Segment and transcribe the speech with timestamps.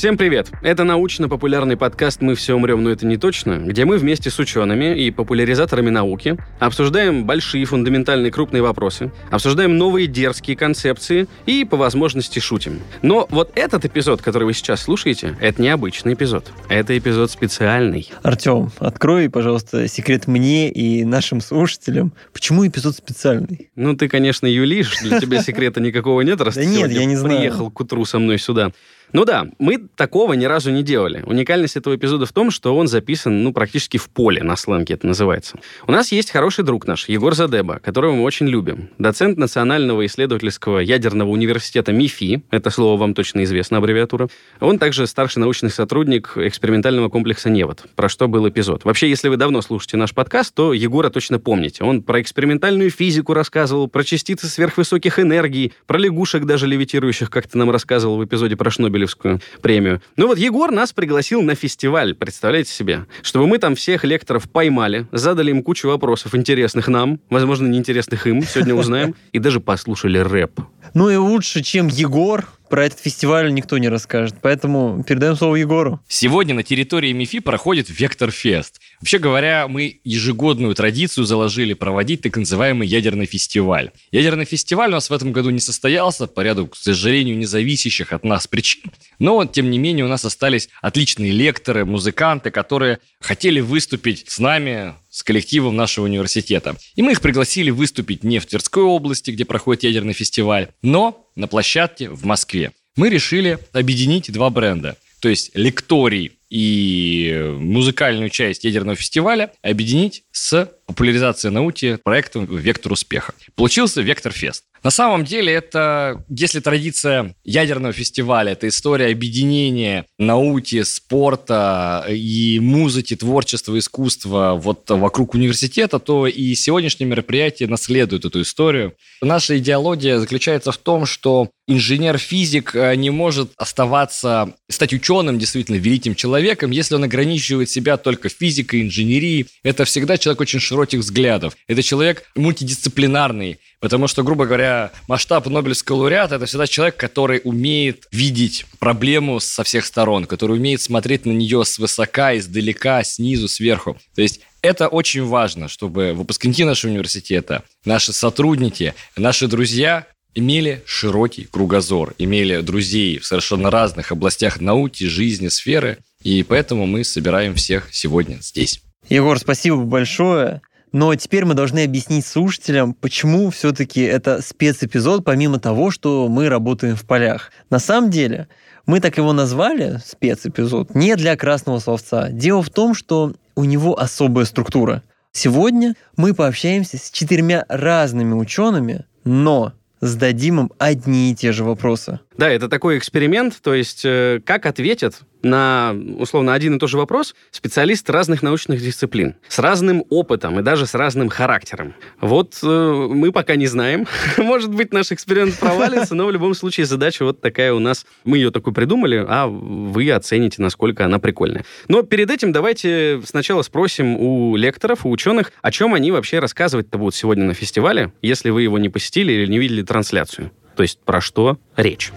[0.00, 0.50] Всем привет!
[0.62, 4.98] Это научно-популярный подкаст «Мы все умрем, но это не точно», где мы вместе с учеными
[4.98, 12.38] и популяризаторами науки обсуждаем большие фундаментальные крупные вопросы, обсуждаем новые дерзкие концепции и, по возможности,
[12.38, 12.80] шутим.
[13.02, 16.50] Но вот этот эпизод, который вы сейчас слушаете, это необычный эпизод.
[16.70, 18.10] Это эпизод специальный.
[18.22, 22.14] Артем, открой, пожалуйста, секрет мне и нашим слушателям.
[22.32, 23.70] Почему эпизод специальный?
[23.76, 27.16] Ну, ты, конечно, юлишь, для тебя секрета никакого нет, раз Да ты нет, я не
[27.16, 27.36] знаю.
[27.36, 28.72] приехал к утру со мной сюда.
[29.12, 31.22] Ну да, мы такого ни разу не делали.
[31.26, 35.06] Уникальность этого эпизода в том, что он записан, ну, практически в поле, на сленге это
[35.06, 35.58] называется.
[35.86, 38.88] У нас есть хороший друг наш, Егор Задеба, которого мы очень любим.
[38.98, 44.28] Доцент Национального исследовательского ядерного университета МИФИ, это слово вам точно известно, аббревиатура.
[44.60, 48.84] Он также старший научный сотрудник экспериментального комплекса «Невод», про что был эпизод.
[48.84, 51.82] Вообще, если вы давно слушаете наш подкаст, то Егора точно помните.
[51.82, 57.58] Он про экспериментальную физику рассказывал, про частицы сверхвысоких энергий, про лягушек даже левитирующих, как ты
[57.58, 60.02] нам рассказывал в эпизоде про Шнобелевскую премию.
[60.16, 65.06] Ну вот Егор нас пригласил на фестиваль, представляете себе, чтобы мы там всех лекторов поймали,
[65.12, 70.60] задали им кучу вопросов интересных нам, возможно, неинтересных им, сегодня узнаем, и даже послушали рэп.
[70.94, 74.36] Ну и лучше, чем Егор, про этот фестиваль никто не расскажет.
[74.40, 76.00] Поэтому передаем слово Егору.
[76.08, 78.80] Сегодня на территории МИФИ проходит Векторфест.
[79.00, 83.90] Вообще говоря, мы ежегодную традицию заложили проводить так называемый ядерный фестиваль.
[84.12, 88.24] Ядерный фестиваль у нас в этом году не состоялся по ряду, к сожалению, независящих от
[88.24, 88.92] нас причин.
[89.18, 94.94] Но, тем не менее, у нас остались отличные лекторы, музыканты, которые хотели выступить с нами,
[95.10, 96.76] с коллективом нашего университета.
[96.94, 101.48] И мы их пригласили выступить не в Тверской области, где проходит ядерный фестиваль, но на
[101.48, 102.72] площадке в Москве.
[102.96, 104.96] Мы решили объединить два бренда.
[105.20, 113.34] То есть лекторий и музыкальную часть ядерного фестиваля объединить с популяризацией науки проектом «Вектор успеха».
[113.54, 114.64] Получился «Вектор Фест».
[114.82, 123.14] На самом деле это, если традиция ядерного фестиваля, это история объединения науки, спорта и музыки,
[123.14, 128.94] творчества, искусства вот вокруг университета, то и сегодняшнее мероприятие наследует эту историю.
[129.20, 136.14] Наша идеология заключается в том, что инженер-физик э, не может оставаться, стать ученым, действительно великим
[136.14, 139.46] человеком, если он ограничивает себя только физикой, инженерией.
[139.62, 141.56] Это всегда человек очень широких взглядов.
[141.68, 148.08] Это человек мультидисциплинарный, потому что, грубо говоря, масштаб Нобелевского лауреата– это всегда человек, который умеет
[148.12, 153.98] видеть проблему со всех сторон, который умеет смотреть на нее свысока, издалека, снизу, сверху.
[154.14, 161.44] То есть это очень важно, чтобы выпускники нашего университета, наши сотрудники, наши друзья имели широкий
[161.44, 165.98] кругозор, имели друзей в совершенно разных областях науки, жизни, сферы.
[166.22, 168.80] И поэтому мы собираем всех сегодня здесь.
[169.08, 170.62] Егор, спасибо большое.
[170.92, 176.96] Но теперь мы должны объяснить слушателям, почему все-таки это спецэпизод, помимо того, что мы работаем
[176.96, 177.52] в полях.
[177.70, 178.48] На самом деле,
[178.86, 182.28] мы так его назвали, спецэпизод, не для красного словца.
[182.30, 185.02] Дело в том, что у него особая структура.
[185.32, 192.18] Сегодня мы пообщаемся с четырьмя разными учеными, но зададим им одни и те же вопросы.
[192.40, 196.96] Да, это такой эксперимент, то есть э, как ответят на, условно, один и тот же
[196.96, 201.92] вопрос специалисты разных научных дисциплин, с разным опытом и даже с разным характером.
[202.18, 204.06] Вот э, мы пока не знаем.
[204.38, 208.06] Может быть, наш эксперимент провалится, но в любом случае задача вот такая у нас.
[208.24, 211.66] Мы ее такой придумали, а вы оцените, насколько она прикольная.
[211.88, 216.96] Но перед этим давайте сначала спросим у лекторов, у ученых, о чем они вообще рассказывать-то
[216.96, 220.50] будут сегодня на фестивале, если вы его не посетили или не видели трансляцию.
[220.80, 222.10] То есть про что речь?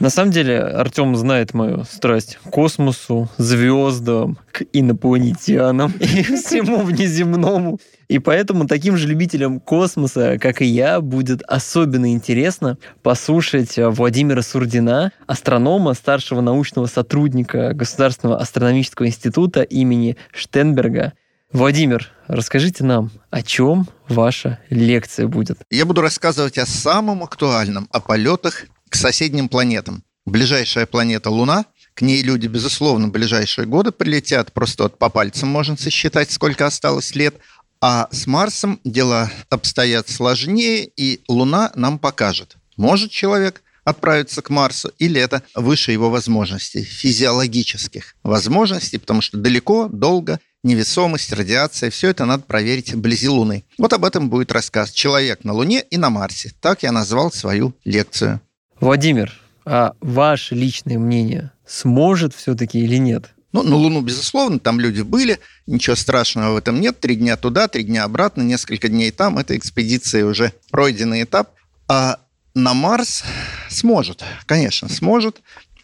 [0.00, 7.78] На самом деле, Артем знает мою страсть к космосу, звездам, к инопланетянам и всему внеземному.
[8.08, 15.12] И поэтому таким же любителям космоса, как и я, будет особенно интересно послушать Владимира Сурдина,
[15.28, 21.12] астронома, старшего научного сотрудника Государственного астрономического института имени Штенберга.
[21.52, 25.58] Владимир, расскажите нам, о чем ваша лекция будет?
[25.68, 30.04] Я буду рассказывать о самом актуальном, о полетах к соседним планетам.
[30.26, 31.64] Ближайшая планета Луна,
[31.94, 36.66] к ней люди, безусловно, в ближайшие годы прилетят, просто вот по пальцам можно сосчитать, сколько
[36.66, 37.34] осталось лет.
[37.80, 44.92] А с Марсом дела обстоят сложнее, и Луна нам покажет, может человек отправиться к Марсу,
[44.98, 52.24] или это выше его возможностей, физиологических возможностей, потому что далеко, долго, невесомость, радиация, все это
[52.24, 53.64] надо проверить вблизи Луны.
[53.78, 56.52] Вот об этом будет рассказ «Человек на Луне и на Марсе».
[56.60, 58.40] Так я назвал свою лекцию.
[58.80, 63.30] Владимир, а ваше личное мнение сможет все-таки или нет?
[63.52, 67.00] Ну, на Луну, безусловно, там люди были, ничего страшного в этом нет.
[67.00, 69.38] Три дня туда, три дня обратно, несколько дней там.
[69.38, 71.50] Это экспедиция уже пройденный этап.
[71.88, 72.20] А
[72.54, 73.24] на Марс
[73.68, 75.40] сможет, конечно, сможет.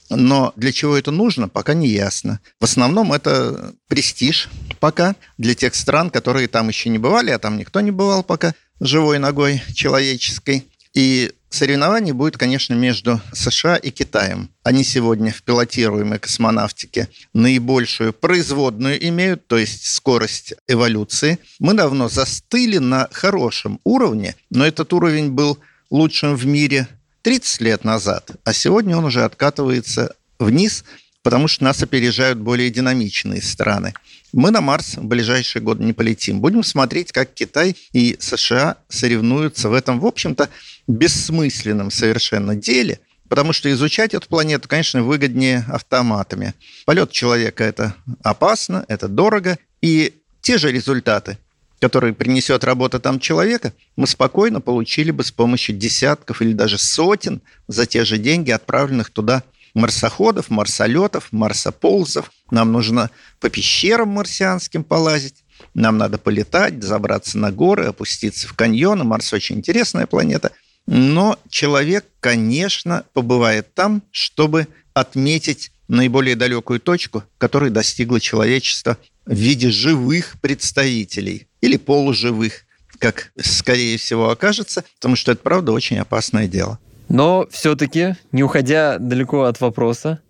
[0.09, 2.39] Но для чего это нужно, пока не ясно.
[2.61, 7.57] В основном это престиж пока для тех стран, которые там еще не бывали, а там
[7.57, 10.67] никто не бывал пока живой ногой человеческой.
[10.95, 14.51] И соревнование будет, конечно, между США и Китаем.
[14.63, 21.39] Они сегодня в пилотируемой космонавтике наибольшую производную имеют, то есть скорость эволюции.
[21.59, 25.59] Мы давно застыли на хорошем уровне, но этот уровень был
[25.91, 26.89] лучшим в мире
[27.23, 30.85] 30 лет назад, а сегодня он уже откатывается вниз,
[31.23, 33.95] потому что нас опережают более динамичные страны.
[34.37, 36.43] Мы на Марс в ближайшие годы не полетим.
[36.43, 40.51] Будем смотреть, как Китай и США соревнуются в этом, в общем-то,
[40.87, 43.01] бессмысленном совершенно деле,
[43.31, 46.53] потому что изучать эту планету, конечно, выгоднее автоматами.
[46.85, 50.13] Полет человека– это опасно, это дорого, и
[50.43, 51.39] те же результаты
[51.79, 57.43] который принесет работа там человека, мы спокойно получили бы с помощью десятков или даже сотен
[57.69, 59.43] за те же деньги, отправленных туда
[59.77, 62.33] марсоходов, марсолетов, марсоползов.
[62.51, 65.45] Нам нужно по пещерам марсианским полазить,
[65.75, 69.05] нам надо полетать, забраться на горы, опуститься в каньоны.
[69.05, 70.53] Марс очень интересная планета.
[70.87, 78.97] Но человек, конечно, побывает там, чтобы отметить наиболее далекую точку, которой достигло человечество
[79.27, 82.65] в виде живых представителей или полуживых,
[82.99, 86.79] как, скорее всего, окажется, потому что это, правда, очень опасное дело.
[87.09, 90.21] Но все-таки, не уходя далеко от вопроса,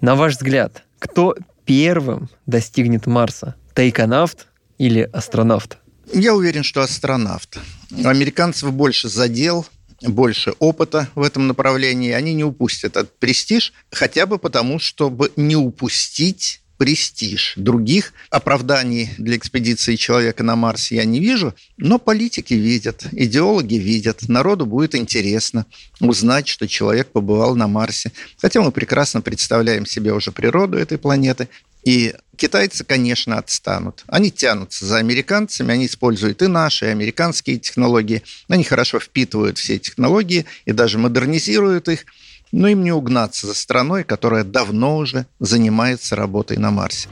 [0.00, 3.54] на ваш взгляд, кто первым достигнет Марса?
[3.74, 4.48] Тайконавт
[4.78, 5.78] или астронавт?
[6.12, 7.58] Я уверен, что астронавт.
[8.04, 9.66] Американцев больше задел,
[10.00, 12.12] больше опыта в этом направлении.
[12.12, 17.54] Они не упустят этот престиж, хотя бы потому, чтобы не упустить престиж.
[17.56, 24.28] Других оправданий для экспедиции человека на Марс я не вижу, но политики видят, идеологи видят.
[24.28, 25.66] Народу будет интересно
[26.00, 28.12] узнать, что человек побывал на Марсе.
[28.38, 31.48] Хотя мы прекрасно представляем себе уже природу этой планеты.
[31.84, 34.04] И китайцы, конечно, отстанут.
[34.06, 38.22] Они тянутся за американцами, они используют и наши, и американские технологии.
[38.48, 42.06] Они хорошо впитывают все технологии и даже модернизируют их–
[42.52, 47.08] но им не угнаться за страной, которая давно уже занимается работой на Марсе.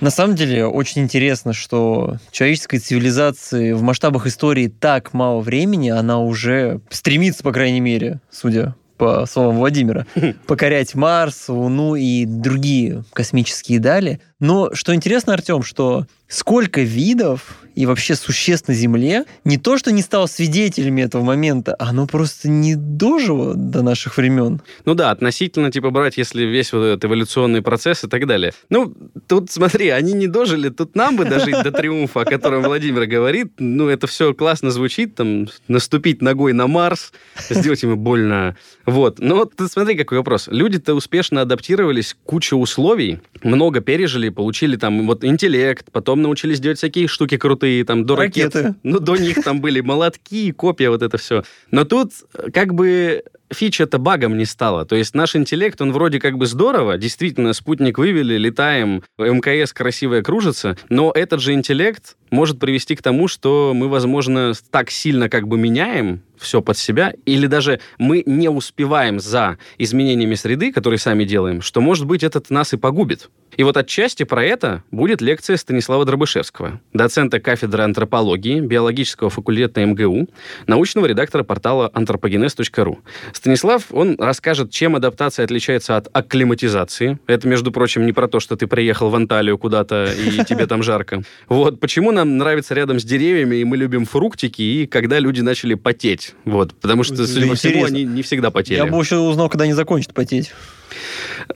[0.00, 6.20] На самом деле очень интересно, что человеческой цивилизации в масштабах истории так мало времени, она
[6.20, 10.06] уже стремится, по крайней мере, судя по словам Владимира,
[10.46, 14.20] покорять Марс, Луну и другие космические дали.
[14.38, 19.92] Но что интересно, Артем, что сколько видов и вообще существ на Земле не то, что
[19.92, 24.60] не стало свидетелями этого момента, оно просто не дожило до наших времен.
[24.84, 28.52] Ну да, относительно, типа, брать, если весь вот этот эволюционный процесс и так далее.
[28.68, 28.92] Ну,
[29.28, 33.52] тут смотри, они не дожили, тут нам бы дожить до триумфа, о котором Владимир говорит.
[33.58, 37.12] Ну, это все классно звучит, там, наступить ногой на Марс,
[37.48, 38.56] сделать ему больно.
[38.86, 39.20] Вот.
[39.20, 40.48] Но ты смотри, какой вопрос.
[40.48, 47.06] Люди-то успешно адаптировались, куча условий, много пережили, получили там вот интеллект, потом научились делать всякие
[47.08, 48.54] штуки крутые, там до ракет.
[48.54, 48.74] Ракеты.
[48.82, 51.42] Ну, до них там были молотки, копья, вот это все.
[51.70, 52.12] Но тут
[52.52, 53.22] как бы
[53.52, 54.84] фича-то багом не стала.
[54.84, 60.22] То есть наш интеллект, он вроде как бы здорово, действительно, спутник вывели, летаем, МКС красивая
[60.22, 65.48] кружится, но этот же интеллект может привести к тому, что мы, возможно, так сильно как
[65.48, 71.24] бы меняем все под себя, или даже мы не успеваем за изменениями среды, которые сами
[71.24, 73.28] делаем, что, может быть, этот нас и погубит.
[73.56, 80.28] И вот отчасти про это будет лекция Станислава Дробышевского, доцента кафедры антропологии биологического факультета МГУ,
[80.68, 82.98] научного редактора портала anthropogenes.ru.
[83.32, 87.18] Станислав, он расскажет, чем адаптация отличается от акклиматизации.
[87.26, 90.82] Это, между прочим, не про то, что ты приехал в Анталию куда-то и тебе там
[90.82, 91.22] жарко.
[91.48, 95.74] Вот, почему нам нравится рядом с деревьями, и мы любим фруктики, и когда люди начали
[95.74, 96.27] потеть.
[96.44, 98.76] Вот, потому что, судя по всему, они не всегда потели.
[98.76, 100.52] Я бы еще узнал, когда они закончат потеть.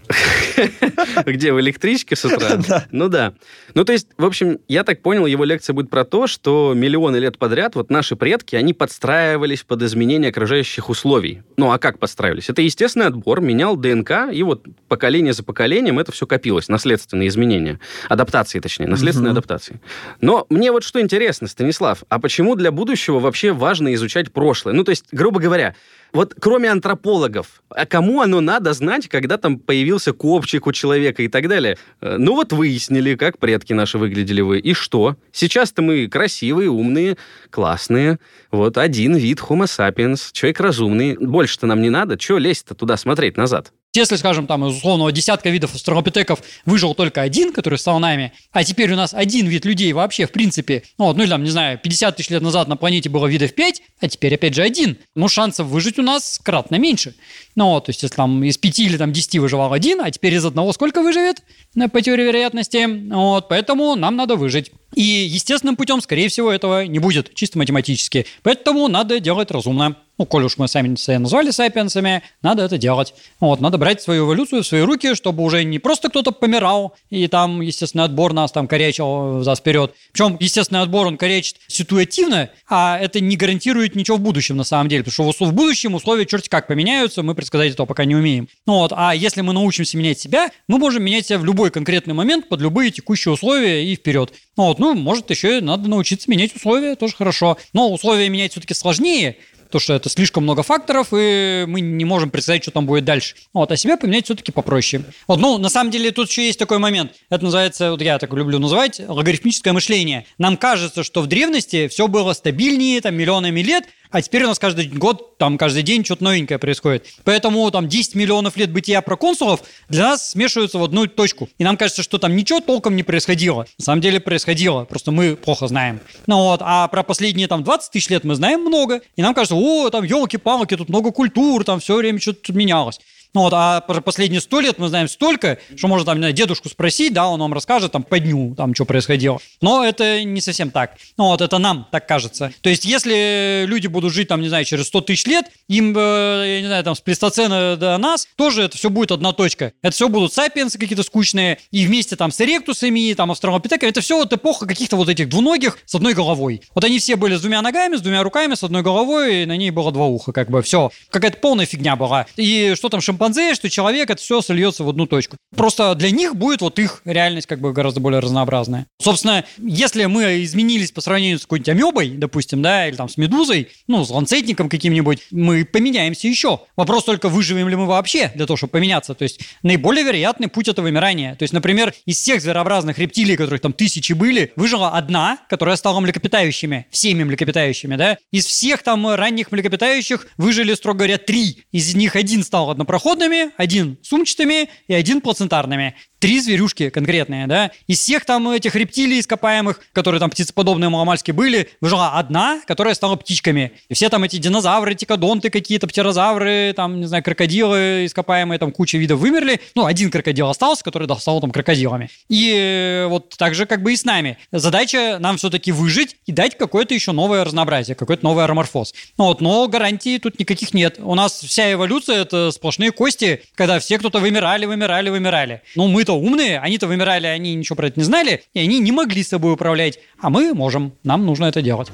[1.26, 2.60] Где, в электричке с утра?
[2.90, 3.34] Ну да.
[3.74, 7.16] Ну то есть, в общем, я так понял, его лекция будет про то, что миллионы
[7.16, 11.42] лет подряд вот наши предки, они подстраивались под изменения окружающих условий.
[11.56, 12.48] Ну а как подстраивались?
[12.50, 17.80] Это естественный отбор, менял ДНК, и вот поколение за поколением это все копилось, наследственные изменения.
[18.08, 19.80] Адаптации, точнее, наследственные адаптации.
[20.20, 24.74] Но мне вот что интересно, Станислав, а почему для будущего вообще важно изучать прошлое?
[24.74, 25.74] Ну то есть, грубо говоря,
[26.12, 31.28] вот кроме антропологов, а кому оно надо знать, когда там появился копчик у человека и
[31.28, 31.78] так далее?
[32.00, 34.58] Э, Ну вот выяснили, как предки наши выглядели вы.
[34.58, 35.16] И что?
[35.32, 37.16] Сейчас-то мы красивые, умные,
[37.50, 38.18] классные.
[38.50, 41.16] Вот один вид Homo sapiens, человек разумный.
[41.16, 42.18] Больше-то нам не надо.
[42.18, 43.72] Чего лезть-то туда смотреть назад?
[43.94, 48.64] Если, скажем, там из условного десятка видов австралопитеков выжил только один, который стал нами, а
[48.64, 51.50] теперь у нас один вид людей вообще, в принципе, ну, вот, ну или там, не
[51.50, 54.96] знаю, 50 тысяч лет назад на планете было видов 5, а теперь опять же один,
[55.14, 57.14] ну, шансов выжить у нас кратно меньше.
[57.54, 60.32] Ну, вот, то есть, если там из 5 или там 10 выживал один, а теперь
[60.32, 61.42] из одного сколько выживет
[61.76, 63.12] э, по теории вероятности?
[63.12, 64.72] Вот, поэтому нам надо выжить.
[64.94, 68.24] И естественным путем, скорее всего, этого не будет, чисто математически.
[68.42, 73.14] Поэтому надо делать разумно ну, коль уж мы сами себя назвали сапиенсами, надо это делать.
[73.40, 77.26] Вот, надо брать свою эволюцию в свои руки, чтобы уже не просто кто-то помирал, и
[77.28, 79.94] там естественный отбор нас там корячил за вперед.
[80.12, 84.88] Причем естественный отбор, он корячит ситуативно, а это не гарантирует ничего в будущем на самом
[84.88, 88.48] деле, потому что в будущем условия черти как поменяются, мы предсказать этого пока не умеем.
[88.66, 92.14] Ну вот, а если мы научимся менять себя, мы можем менять себя в любой конкретный
[92.14, 94.32] момент под любые текущие условия и вперед.
[94.56, 97.56] Ну вот, ну, может, еще надо научиться менять условия, тоже хорошо.
[97.72, 99.36] Но условия менять все-таки сложнее,
[99.72, 103.34] то, что это слишком много факторов, и мы не можем представить, что там будет дальше.
[103.52, 105.02] Вот, а себя поменять все-таки попроще.
[105.26, 107.12] Вот, ну, на самом деле, тут еще есть такой момент.
[107.30, 110.26] Это называется, вот я так люблю называть, логарифмическое мышление.
[110.38, 114.58] Нам кажется, что в древности все было стабильнее, там, миллионами лет, а теперь у нас
[114.58, 117.06] каждый год, там, каждый день что-то новенькое происходит.
[117.24, 121.48] Поэтому там 10 миллионов лет бытия проконсулов для нас смешиваются в одну точку.
[121.58, 123.66] И нам кажется, что там ничего толком не происходило.
[123.78, 126.00] На самом деле происходило, просто мы плохо знаем.
[126.26, 129.56] Ну вот, а про последние там 20 тысяч лет мы знаем много, и нам кажется,
[129.56, 133.00] о, там елки-палки, тут много культур, там все время что-то менялось.
[133.34, 136.68] Ну вот, а про последние сто лет мы знаем столько, что можно там знаю, дедушку
[136.68, 139.38] спросить, да, он вам расскажет там по дню, там, что происходило.
[139.62, 140.96] Но это не совсем так.
[141.16, 142.52] Ну вот, это нам так кажется.
[142.60, 146.44] То есть, если люди будут жить там, не знаю, через 100 тысяч лет, им, э,
[146.46, 149.72] я не знаю, там, с плестоцена до нас, тоже это все будет одна точка.
[149.80, 154.18] Это все будут сапиенсы какие-то скучные, и вместе там с эректусами, там, австралопитеками, это все
[154.18, 156.60] вот эпоха каких-то вот этих двуногих с одной головой.
[156.74, 159.56] Вот они все были с двумя ногами, с двумя руками, с одной головой, и на
[159.56, 160.90] ней было два уха, как бы, все.
[161.10, 162.26] Какая-то полная фигня была.
[162.36, 165.36] И что там, шимпанзе шимпанзе, что человек, это все сольется в одну точку.
[165.56, 168.86] Просто для них будет вот их реальность как бы гораздо более разнообразная.
[169.00, 173.68] Собственно, если мы изменились по сравнению с какой-нибудь амебой, допустим, да, или там с медузой,
[173.86, 176.60] ну, с ланцетником каким-нибудь, мы поменяемся еще.
[176.76, 179.14] Вопрос только, выживем ли мы вообще для того, чтобы поменяться.
[179.14, 181.34] То есть наиболее вероятный путь это вымирание.
[181.36, 186.00] То есть, например, из всех зверообразных рептилий, которых там тысячи были, выжила одна, которая стала
[186.00, 188.16] млекопитающими, всеми млекопитающими, да.
[188.32, 191.64] Из всех там ранних млекопитающих выжили, строго говоря, три.
[191.72, 197.72] Из них один стал однопроходным, однопроходными, один сумчатыми и один плацентарными три зверюшки конкретные, да,
[197.88, 203.16] из всех там этих рептилий ископаемых, которые там птицеподобные маломальски были, выжила одна, которая стала
[203.16, 203.72] птичками.
[203.88, 208.98] И все там эти динозавры, тикодонты какие-то, птерозавры, там, не знаю, крокодилы ископаемые, там куча
[208.98, 209.60] видов вымерли.
[209.74, 212.08] Ну, один крокодил остался, который стал там крокодилами.
[212.28, 214.38] И э, вот так же как бы и с нами.
[214.52, 218.94] Задача нам все-таки выжить и дать какое-то еще новое разнообразие, какой-то новый ароморфоз.
[219.18, 221.00] Ну, вот, но гарантий тут никаких нет.
[221.00, 225.62] У нас вся эволюция— это сплошные кости, когда все кто-то вымирали, вымирали, вымирали.
[225.74, 226.58] Ну, мы-то что, умные?
[226.58, 229.98] Они-то вымирали, они ничего про это не знали, и они не могли собой управлять.
[230.20, 231.88] А мы можем, нам нужно это делать.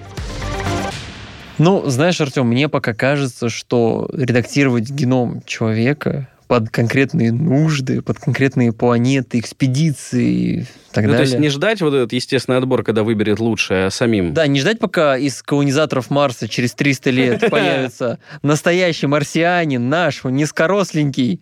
[1.58, 8.72] Ну, знаешь, Артем, мне пока кажется, что редактировать геном человека под конкретные нужды, под конкретные
[8.72, 11.26] планеты, экспедиции, так ну, далее.
[11.26, 14.32] То есть не ждать вот этот естественный отбор, когда выберет лучшее, а самим.
[14.32, 21.40] Да, не ждать, пока из колонизаторов Марса через 300 лет появится настоящий марсианин, наш, низкоросленький.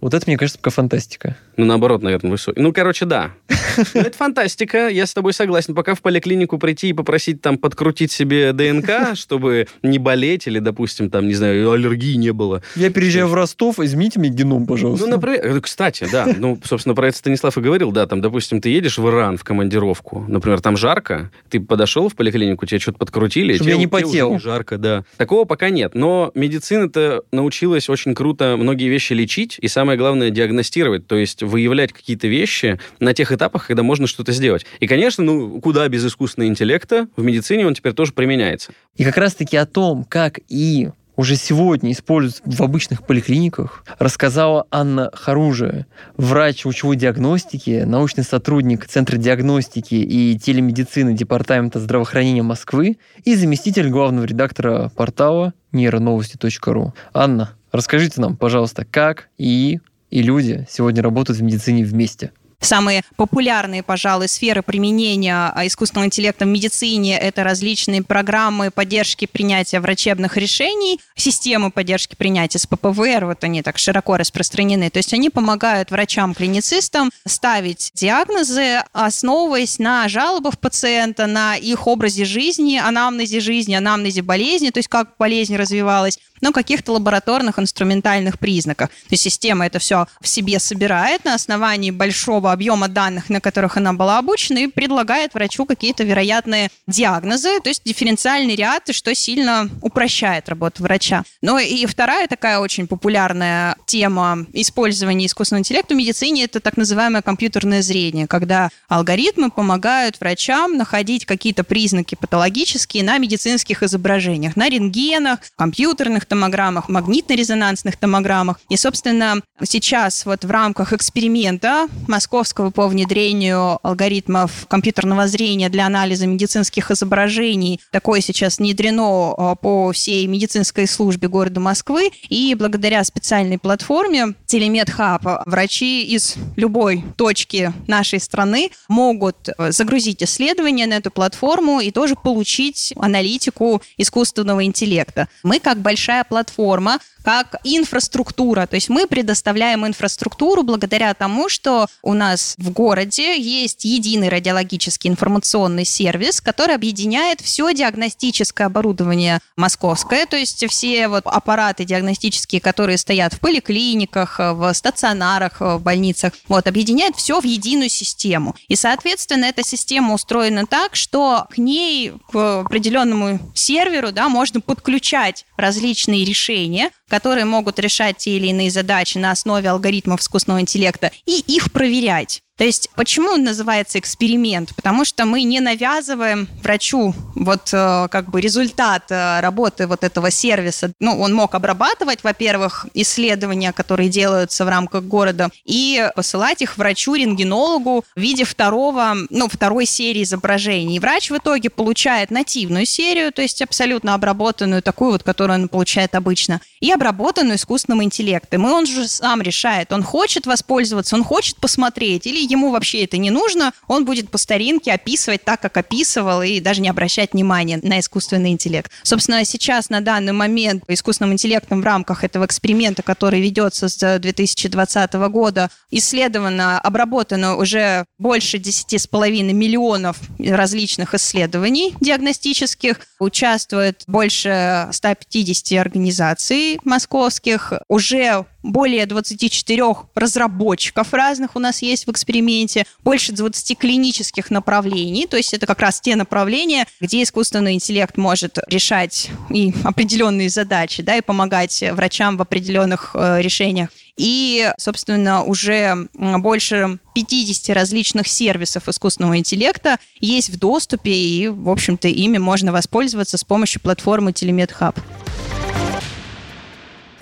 [0.00, 1.36] Вот это, мне кажется, пока фантастика.
[1.56, 2.60] Ну, наоборот, наверное, высокий.
[2.60, 3.30] Ну, короче, да.
[3.92, 5.74] Ну, это фантастика, я с тобой согласен.
[5.74, 11.10] Пока в поликлинику прийти и попросить там подкрутить себе ДНК, чтобы не болеть или, допустим,
[11.10, 12.62] там, не знаю, аллергии не было.
[12.76, 15.06] Я переезжаю в Ростов, измените мне геном, пожалуйста.
[15.06, 18.68] Ну, например, кстати, да, ну, собственно, про это Станислав и говорил, да, там, допустим, ты
[18.68, 23.54] едешь в Иран в командировку, например, там жарко, ты подошел в поликлинику, тебе что-то подкрутили,
[23.54, 24.32] Чтобы тебе, я не потел.
[24.32, 25.04] не жарко, да.
[25.16, 31.06] Такого пока нет, но медицина-то научилась очень круто многие вещи лечить и, самое главное, диагностировать,
[31.06, 34.66] то есть выявлять какие-то вещи на тех этапах, когда можно что-то сделать.
[34.80, 38.72] И, конечно, ну, куда без искусственного интеллекта, в медицине он теперь тоже применяется.
[38.96, 45.10] И как раз-таки о том, как и уже сегодня используют в обычных поликлиниках, рассказала Анна
[45.12, 53.88] Харужия, врач лучевой диагностики, научный сотрудник Центра диагностики и телемедицины Департамента здравоохранения Москвы и заместитель
[53.88, 56.94] главного редактора портала нейроновости.ру.
[57.12, 59.80] Анна, расскажите нам, пожалуйста, как и
[60.14, 62.30] и люди сегодня работают в медицине вместе.
[62.60, 69.80] Самые популярные, пожалуй, сферы применения а, искусственного интеллекта в медицине– это различные программы поддержки принятия
[69.80, 74.90] врачебных решений, системы поддержки принятия с ППВР, вот они так широко распространены.
[74.90, 82.78] То есть они помогают врачам-клиницистам ставить диагнозы, основываясь на жалобах пациента, на их образе жизни,
[82.78, 88.90] анамнезе жизни, анамнезе болезни, то есть как болезнь развивалась, но каких-то лабораторных инструментальных признаках.
[88.90, 93.78] То есть система это все в себе собирает на основании большого объема данных, на которых
[93.78, 99.70] она была обучена, и предлагает врачу какие-то вероятные диагнозы, то есть дифференциальный ряд, что сильно
[99.80, 101.24] упрощает работу врача.
[101.40, 107.22] Ну и вторая такая очень популярная тема использования искусственного интеллекта в медицине– это так называемое
[107.22, 115.38] компьютерное зрение, когда алгоритмы помогают врачам находить какие-то признаки патологические на медицинских изображениях, на рентгенах,
[115.56, 118.60] компьютерных томограммах, магнитно-резонансных томограммах.
[118.68, 126.26] И, собственно, сейчас вот в рамках эксперимента московского по внедрению алгоритмов компьютерного зрения для анализа
[126.26, 132.10] медицинских изображений, такое сейчас внедрено а, по всей медицинской службе города Москвы.
[132.28, 140.86] И благодаря специальной платформе Телемедхаб врачи из любой точки нашей страны могут э, загрузить исследования
[140.86, 145.28] на эту платформу и тоже получить аналитику искусственного интеллекта.
[145.42, 148.66] Мы, как большая платформа, как инфраструктура.
[148.66, 155.08] То есть мы предоставляем инфраструктуру благодаря тому, что у нас в городе есть единый радиологический
[155.08, 162.98] информационный сервис, который объединяет все диагностическое оборудование московское, то есть все вот аппараты диагностические, которые
[162.98, 168.54] стоят в поликлиниках, в стационарах, в больницах, вот, объединяет все в единую систему.
[168.68, 175.46] И, соответственно, эта система устроена так, что к ней, к определенному серверу, да, можно подключать
[175.56, 181.40] различные решения, которые могут решать те или иные задачи на основе алгоритмов искусственного интеллекта и
[181.40, 182.43] их проверять.
[182.56, 184.74] То есть почему он называется эксперимент?
[184.76, 190.30] Потому что мы не навязываем врачу вот э, как бы результат э, работы вот этого
[190.30, 190.92] сервиса.
[191.00, 198.04] Ну, он мог обрабатывать, во-первых, исследования, которые делаются в рамках города, и посылать их врачу-рентгенологу
[198.14, 200.96] в виде второго, ну, второй серии изображений.
[200.96, 205.68] И врач в итоге получает нативную серию, то есть абсолютно обработанную, такую вот, которую он
[205.68, 208.66] получает обычно, и обработанную искусственным интеллектом.
[208.66, 213.16] И он же сам решает, он хочет воспользоваться, он хочет посмотреть или ему вообще это
[213.16, 217.80] не нужно, он будет по старинке описывать так, как описывал, и даже не обращать внимания
[217.82, 218.90] на искусственный интеллект.
[219.02, 225.12] Собственно, сейчас на данный момент искусственным интеллектом в рамках этого эксперимента, который ведется с 2020
[225.14, 233.00] года, исследовано, обработано уже больше 10,5 миллионов различных исследований диагностических.
[233.18, 237.72] Участвует больше 150 организаций московских.
[237.88, 245.36] Уже более 24 разработчиков разных у нас есть в эксперименте, больше 20 клинических направлений, то
[245.36, 251.16] есть это как раз те направления, где искусственный интеллект может решать и определенные задачи, да,
[251.16, 253.90] и помогать врачам в определенных э, решениях.
[254.16, 262.08] И, собственно, уже больше 50 различных сервисов искусственного интеллекта есть в доступе, и, в общем-то,
[262.08, 264.96] ими можно воспользоваться с помощью платформы Telemed Hub.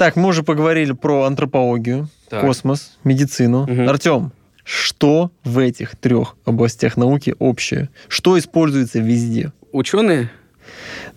[0.02, 2.40] Так, мы уже поговорили про антропологию, Так.
[2.40, 3.68] космос, медицину.
[3.68, 3.88] Мгм.
[3.88, 4.32] Артем,
[4.64, 7.88] что в этих трех областях науки общее?
[8.08, 9.52] Что используется везде?
[9.70, 10.28] Ученые?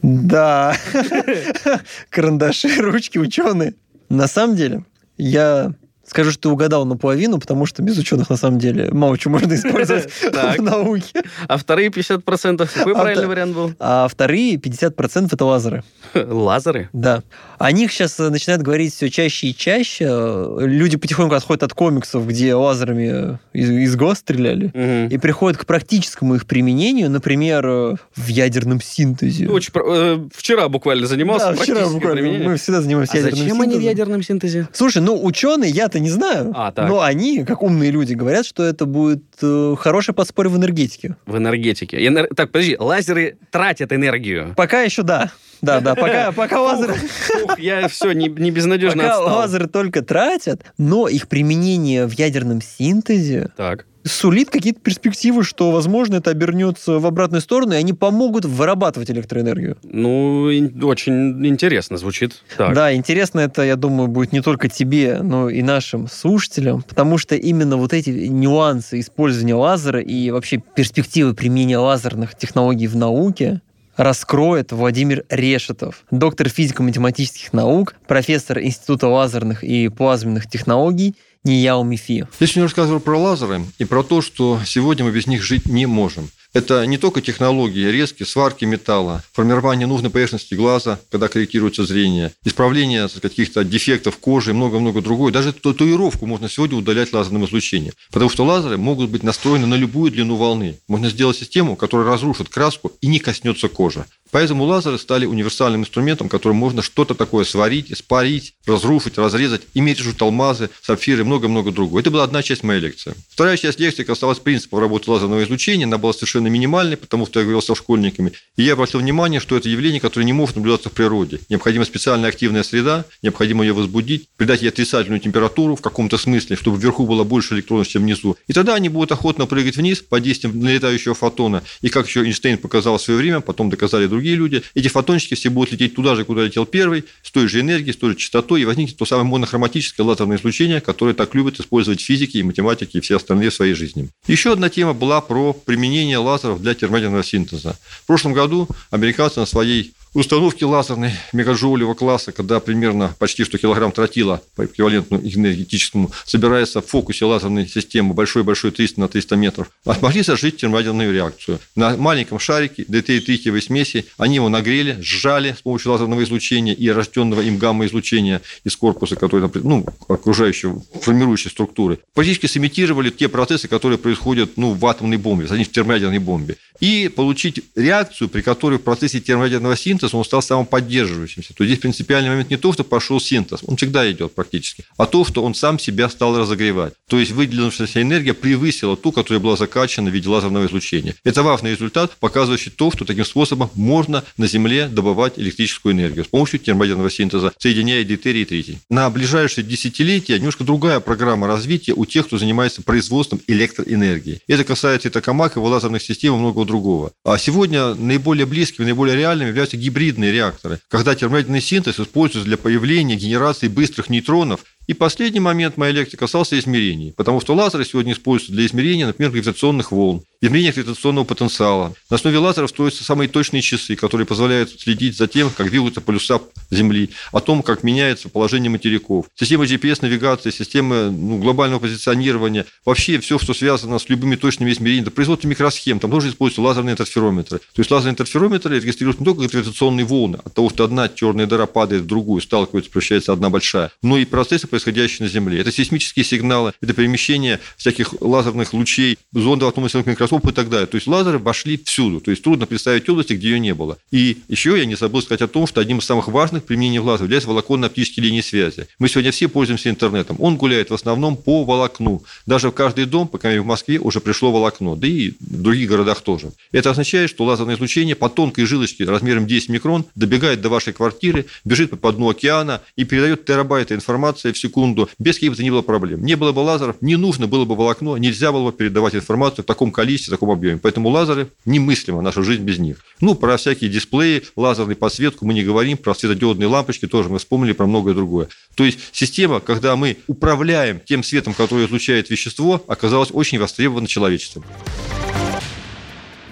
[0.04, 0.76] Да,
[2.12, 3.74] карандаши, ручки, ученые.
[4.10, 4.84] На самом деле,
[5.17, 5.74] я
[6.15, 9.54] скажу, что ты угадал наполовину, потому что без ученых, на самом деле, мало чего можно
[9.54, 10.10] использовать
[10.58, 11.23] в науке.
[11.49, 12.69] А вторые 50%?
[12.73, 13.73] Какой А правильный вариант был?
[13.80, 15.84] А вторые 50% это лазеры.
[16.15, 16.89] Лазеры?
[16.93, 17.21] Да.
[17.58, 20.06] О них сейчас э, начинают говорить все чаще и чаще.
[20.08, 25.58] Э, Люди потихоньку отходят от комиксов, где лазерами э, из, из глаз стреляли, и приходят
[25.60, 29.49] к практическому их применению, например, в ядерном синтезе.
[29.49, 31.47] Очень э, вчера буквально занимался.
[31.47, 32.21] Да, вчера практическим буквально.
[32.21, 32.51] применением.
[32.51, 33.89] Мы всегда занимаемся А ядерным зачем они в синтезом.
[33.89, 34.67] ядерном синтезе?
[34.71, 36.88] Слушай, ну ученые, я-то не знаю, А, так.
[36.88, 41.15] но они, как умные люди, говорят, что это будет э, хорошее подспорье в энергетике.
[41.26, 41.98] В энергетике.
[41.98, 44.54] Энер- Так, подожди, лазеры тратят энергию.
[44.56, 45.32] Пока еще да.
[45.62, 46.96] Да, да, пока, пока лазеры...
[47.44, 49.36] Ух, я все, не, не безнадежно Пока отстал.
[49.38, 53.86] лазеры только тратят, но их применение в ядерном синтезе Так.
[54.06, 59.78] Сулит какие-то перспективы, что, возможно, это обернется в обратную сторону, и они помогут вырабатывать электроэнергию.
[59.84, 60.46] Ну,
[60.84, 62.44] очень интересно звучит.
[62.58, 62.74] Так.
[62.74, 67.36] Да, интересно это, я думаю, будет не только тебе, но и нашим слушателям, потому что
[67.36, 73.62] именно вот эти нюансы использования лазера и вообще перспективы применения лазерных технологий в науке
[73.98, 81.15] раскроет Владимир Решетов, доктор физико-математических наук, профессор Института лазерных и плазменных технологий
[81.46, 82.28] НИЯУ МИФИ.
[82.40, 85.86] Я сегодня рассказывал про лазеры и про то, что сегодня мы без них жить не
[85.86, 86.30] можем.
[86.56, 93.10] Это не только технологии резки, сварки металла, формирование нужной поверхности глаза, когда корректируется зрение, исправление
[93.22, 95.34] каких-то дефектов кожи и много-много другое.
[95.34, 97.91] Даже татуировку можно сегодня удалять лазерным излучением.
[98.10, 100.80] Потому что лазеры могут быть настроены на любую длину волны.
[100.88, 104.06] Можно сделать систему, которая разрушит краску и не коснется кожи.
[104.32, 110.22] Поэтому лазеры стали универсальным инструментом, которым можно что-то такое сварить, испарить, разрушить, разрезать, иметь жут
[110.22, 112.00] алмазы, сапфиры и много-много другого.
[112.00, 113.13] Это была одна часть моей лекции.
[113.30, 115.86] Вторая часть лекции касалась принципов работы лазерного излучения.
[115.86, 118.32] Она была совершенно минимальной, потому что я говорил со школьниками.
[118.58, 121.40] И я обратил внимание, что это явление, которое не может наблюдаться в природе.
[121.50, 126.78] Необходима специальная активная среда, необходимо ее возбудить, придать ей отрицательную температуру в каком-то смысле, чтобы
[126.78, 128.38] вверху было больше электронов, чем внизу.
[128.48, 131.64] И тогда они будут охотно прыгать вниз под действием налетающего фотона.
[131.82, 135.50] И как еще Эйнштейн показал в свое время, потом доказали другие люди, эти фотончики все
[135.50, 138.62] будут лететь туда же, куда летел первый, с той же энергией, с той же частотой,
[138.62, 143.00] и возникнет то самое монохроматическое лазерное излучение, которое так любят использовать физики и математики и
[143.00, 144.10] все остальные в своей жизни.
[144.28, 147.78] Еще одна тема была про применение лазеров для термоядерного синтеза.
[148.04, 153.91] В прошлом году американцы на своей установки лазерной мегаджоулевого класса, когда примерно почти что килограмм
[153.91, 160.23] тротила по эквивалентному энергетическому собирается в фокусе лазерной системы большой-большой 300 на 300 метров, смогли
[160.23, 161.60] зажить термоядерную реакцию.
[161.75, 166.73] На маленьком шарике ДТ и тритиевой смеси они его нагрели, сжали с помощью лазерного излучения
[166.73, 173.67] и рожденного им гамма-излучения из корпуса, который, ну, окружающего, формирующей структуры, практически сымитировали те процессы,
[173.67, 176.56] которые происходят ну, в атомной бомбе, в термоядерной бомбе.
[176.80, 181.54] И получить реакцию, при которой в процессе термоядерного синтеза синтез, он стал самоподдерживающимся.
[181.54, 185.26] То здесь принципиальный момент не то, что пошел синтез, он всегда идет практически, а то,
[185.26, 186.94] что он сам себя стал разогревать.
[187.08, 191.15] То есть выделившаяся энергия превысила ту, которая была закачана в виде лазерного излучения.
[191.24, 196.28] Это важный результат, показывающий то, что таким способом можно на Земле добывать электрическую энергию с
[196.28, 198.80] помощью термоядерного синтеза, соединяя дейтерий и тритий.
[198.89, 204.41] На ближайшие десятилетия немножко другая программа развития у тех, кто занимается производством электроэнергии.
[204.48, 207.12] Это касается и токамак, и лазерных систем, и многого другого.
[207.24, 212.58] А сегодня наиболее близкими, наиболее реальными являются гибридные гибридные реакторы, когда термоядерный синтез используется для
[212.58, 218.13] появления генерации быстрых нейтронов и последний момент моей лекции касался измерений, потому что лазеры сегодня
[218.13, 221.93] используются для измерения, например, гравитационных волн, измерения гравитационного потенциала.
[222.10, 226.39] На основе лазеров строятся самые точные часы, которые позволяют следить за тем, как двигаются полюса
[226.69, 229.28] Земли, о том, как меняется положение материков.
[229.36, 235.12] Система GPS-навигации, системы ну, глобального позиционирования, вообще все, что связано с любыми точными измерениями, до
[235.12, 237.60] производства микросхем, там тоже используются лазерные интерферометры.
[237.60, 241.65] То есть лазерные интерферометры регистрируют не только гравитационные волны, от того, что одна черная дыра
[241.65, 245.62] падает в другую, сталкивается, превращается одна большая, но и процессы происходящие на Земле.
[245.62, 250.86] Это сейсмические сигналы, это перемещение всяких лазерных лучей, зондов атомных микроскопов и так далее.
[250.86, 252.20] То есть лазеры вошли всюду.
[252.20, 253.98] То есть трудно представить области, где ее не было.
[254.12, 257.22] И еще я не забыл сказать о том, что одним из самых важных применений лазеров
[257.22, 258.88] является волоконно-оптические линии связи.
[259.00, 260.36] Мы сегодня все пользуемся интернетом.
[260.40, 262.24] Он гуляет в основном по волокну.
[262.46, 264.96] Даже в каждый дом, по крайней мере в Москве, уже пришло волокно.
[264.96, 266.52] Да и в других городах тоже.
[266.74, 271.46] Это означает, что лазерное излучение по тонкой жилочке размером 10 микрон добегает до вашей квартиры,
[271.64, 275.69] бежит по дну океана и передает терабайты информации в секунду без каких бы то ни
[275.69, 276.23] было проблем.
[276.23, 279.67] Не было бы лазеров, не нужно было бы волокно, нельзя было бы передавать информацию в
[279.67, 280.80] таком количестве, в таком объеме.
[280.82, 282.97] Поэтому лазеры немыслимо, наша жизнь без них.
[283.21, 287.73] Ну, про всякие дисплеи, лазерную подсветку мы не говорим, про светодиодные лампочки тоже мы вспомнили,
[287.73, 288.49] про многое другое.
[288.75, 294.65] То есть система, когда мы управляем тем светом, который излучает вещество, оказалась очень востребована человечеством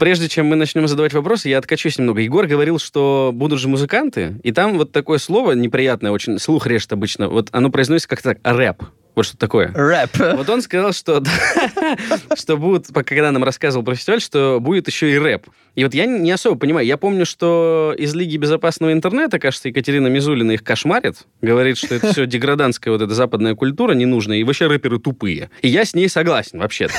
[0.04, 2.20] прежде чем мы начнем задавать вопросы, я откачусь немного.
[2.20, 6.92] Егор говорил, что будут же музыканты, и там вот такое слово неприятное, очень слух режет
[6.92, 7.30] обычно.
[7.30, 8.84] Вот оно произносится как так, рэп.
[9.16, 9.72] Вот что такое.
[9.74, 10.18] Рэп.
[10.36, 11.24] Вот он сказал, что,
[12.36, 15.48] что будет, когда нам рассказывал про фестиваль, что будет еще и рэп.
[15.76, 16.86] И вот я не особо понимаю.
[16.86, 21.26] Я помню, что из Лиги безопасного интернета, кажется, Екатерина Мизулина их кошмарит.
[21.42, 25.50] Говорит, что это все деградантская вот эта западная культура ненужная, и вообще рэперы тупые.
[25.62, 26.94] И я с ней согласен вообще-то.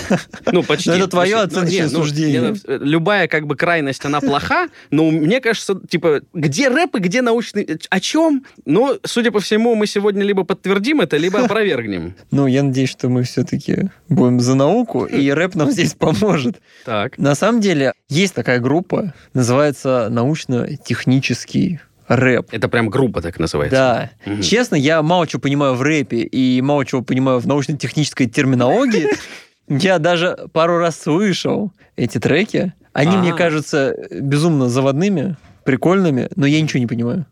[0.51, 0.91] Ну, почти.
[0.91, 2.41] Но это твое оценочное ну, суждение.
[2.41, 7.23] Ну, любая как бы крайность, она плоха, но мне кажется, типа, где рэп и где
[7.23, 7.79] научный...
[7.91, 8.45] О чем?
[8.65, 12.04] Ну, судя по всему, мы сегодня либо подтвердим это, либо опровергнем.
[12.31, 16.61] Ну, я надеюсь, что мы все-таки будем за науку, и рэп нам здесь поможет.
[16.85, 17.19] Так.
[17.19, 22.49] На самом деле, есть такая группа, называется научно-технический рэп.
[22.53, 24.11] Это прям группа так называется?
[24.25, 24.33] Да.
[24.33, 24.43] Угу.
[24.43, 29.09] Честно, я мало чего понимаю в рэпе и мало чего понимаю в научно-технической терминологии.
[29.69, 32.75] Я даже пару раз слышал эти треки.
[32.93, 37.27] Они мне кажутся безумно заводными, прикольными, но я ничего не понимаю.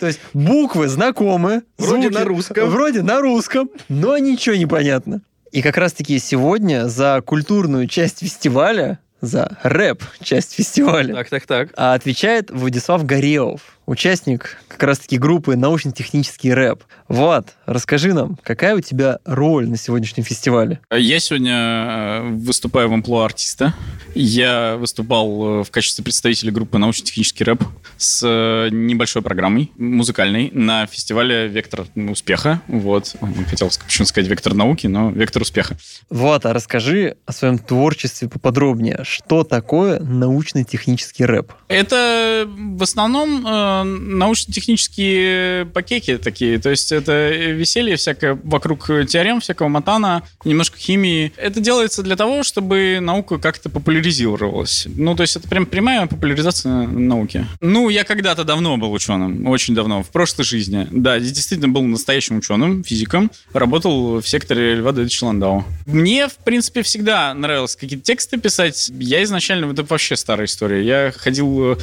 [0.00, 1.62] То есть буквы знакомы.
[1.78, 2.68] Вроде на русском.
[2.68, 5.22] Вроде на русском, но ничего не понятно.
[5.52, 11.14] И как раз-таки сегодня за культурную часть фестиваля за рэп часть фестиваля.
[11.14, 11.70] Так, так, так.
[11.74, 13.77] Отвечает Владислав Горелов.
[13.88, 16.84] Участник как раз-таки группы научно-технический рэп.
[17.08, 20.80] Влад, расскажи нам, какая у тебя роль на сегодняшнем фестивале?
[20.94, 23.74] Я сегодня э, выступаю в амплуа артиста.
[24.14, 27.64] Я выступал э, в качестве представителя группы научно-технический рэп
[27.96, 32.60] с э, небольшой программой музыкальной на фестивале «Вектор успеха».
[32.68, 33.16] Вот.
[33.48, 35.78] Хотел почему сказать «Вектор науки», но «Вектор успеха».
[36.10, 39.00] Влад, а расскажи о своем творчестве поподробнее.
[39.04, 41.52] Что такое научно-технический рэп?
[41.68, 43.46] Это в основном
[43.84, 46.58] научно-технические пакеки такие.
[46.58, 51.32] То есть это веселье всякое вокруг теорем, всякого матана, немножко химии.
[51.36, 54.86] Это делается для того, чтобы наука как-то популяризировалась.
[54.86, 57.46] Ну, то есть это прям прямая популяризация науки.
[57.60, 60.86] Ну, я когда-то давно был ученым, очень давно, в прошлой жизни.
[60.90, 63.30] Да, я действительно был настоящим ученым, физиком.
[63.52, 65.64] Работал в секторе Льва Давидовича Ландау.
[65.86, 68.90] Мне, в принципе, всегда нравилось какие-то тексты писать.
[68.98, 70.84] Я изначально, это вообще старая история.
[70.84, 71.78] Я ходил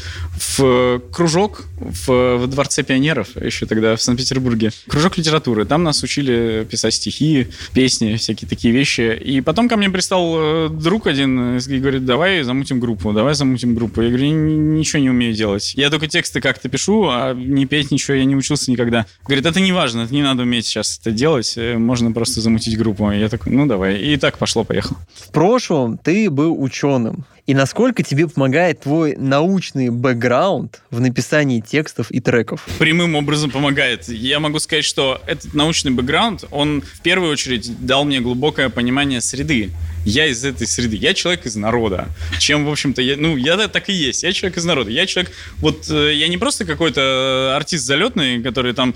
[0.58, 4.72] в кружок в, в Дворце пионеров, еще тогда в Санкт-Петербурге.
[4.88, 5.66] Кружок литературы.
[5.66, 9.18] Там нас учили писать стихи, песни, всякие такие вещи.
[9.24, 13.76] И потом ко мне пристал э, друг один и говорит, давай замутим группу, давай замутим
[13.76, 14.02] группу.
[14.02, 15.74] Я говорю, ничего не умею делать.
[15.76, 19.06] Я только тексты как-то пишу, а не петь ничего я не учился никогда.
[19.24, 22.78] Говорит, это не важно, это не надо уметь сейчас это делать, э, можно просто замутить
[22.78, 23.10] группу.
[23.12, 23.98] Я такой, ну давай.
[24.00, 25.00] И так пошло-поехало.
[25.16, 27.26] В прошлом ты был ученым.
[27.46, 32.66] И насколько тебе помогает твой научный бэкграунд в написании текстов и треков?
[32.80, 34.08] Прямым образом помогает.
[34.08, 39.20] Я могу сказать, что этот научный бэкграунд, он в первую очередь дал мне глубокое понимание
[39.20, 39.72] среды.
[40.06, 42.08] Я из этой среды, я человек из народа.
[42.40, 44.24] Чем, в общем-то, я, ну, я так и есть.
[44.24, 44.92] Я человек из народа.
[44.92, 48.94] Я человек, вот, э, я не просто какой-то артист залетный, который там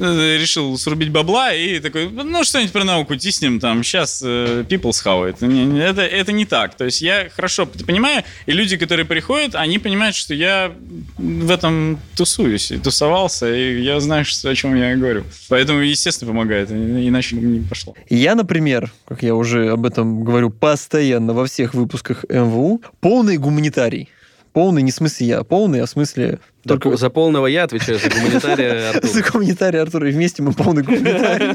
[0.00, 5.30] э, решил срубить бабла и такой, ну, что-нибудь про науку тиснем, там, сейчас э, how
[5.30, 5.80] it.
[5.80, 6.76] Это, это не так.
[6.76, 10.72] То есть я хорошо понимаю, и люди, которые приходят, они понимают, что я
[11.16, 15.24] в этом тусуюсь, и тусовался, и я знаю, что, о чем я говорю.
[15.48, 17.94] Поэтому, естественно, помогает, иначе не пошло.
[18.08, 24.08] Я, например, как я уже об этом говорю постоянно во всех выпусках МВУ, полный гуманитарий.
[24.52, 26.40] Полный не в смысле я, полный, а в смысле...
[26.64, 26.96] Только...
[26.96, 29.10] За полного я отвечаю, за гуманитария Артур.
[29.10, 31.54] За гуманитария Артур, и вместе мы полный гуманитарий.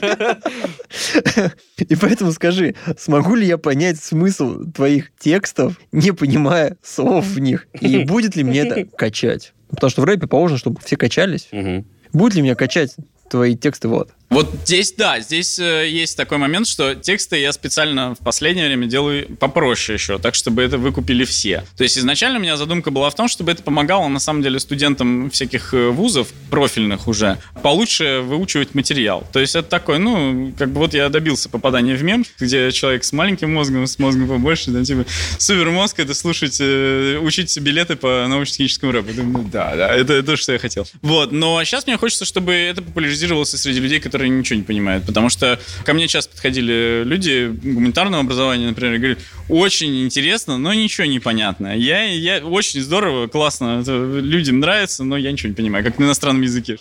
[1.78, 7.68] И поэтому скажи, смогу ли я понять смысл твоих текстов, не понимая слов в них?
[7.82, 9.54] И будет ли мне это качать?
[9.70, 11.50] Потому что в рэпе положено, чтобы все качались.
[12.14, 12.96] Будет ли меня качать
[13.30, 14.10] твои тексты, вот?
[14.34, 18.88] Вот здесь, да, здесь э, есть такой момент, что тексты я специально в последнее время
[18.88, 21.64] делаю попроще еще, так, чтобы это выкупили все.
[21.78, 24.60] То есть изначально у меня задумка была в том, чтобы это помогало, на самом деле,
[24.60, 29.24] студентам всяких э, вузов, профильных уже, получше выучивать материал.
[29.32, 33.04] То есть это такой, ну, как бы вот я добился попадания в мем, где человек
[33.04, 35.06] с маленьким мозгом, с мозгом побольше, да, типа,
[35.38, 39.14] супер мозг, это слушать, э, учить билеты по научно-техническому рэпу.
[39.14, 40.88] Думаю, да, да, это, это то, что я хотел.
[41.04, 45.06] Вот, но сейчас мне хочется, чтобы это популяризировалось среди людей, которые ничего не понимают.
[45.06, 50.74] Потому что ко мне часто подходили люди гуманитарного образования, например, и говорят, очень интересно, но
[50.74, 51.78] ничего не понятно.
[51.78, 56.06] Я, я очень здорово, классно, это людям нравится, но я ничего не понимаю, как на
[56.06, 56.78] иностранном языке.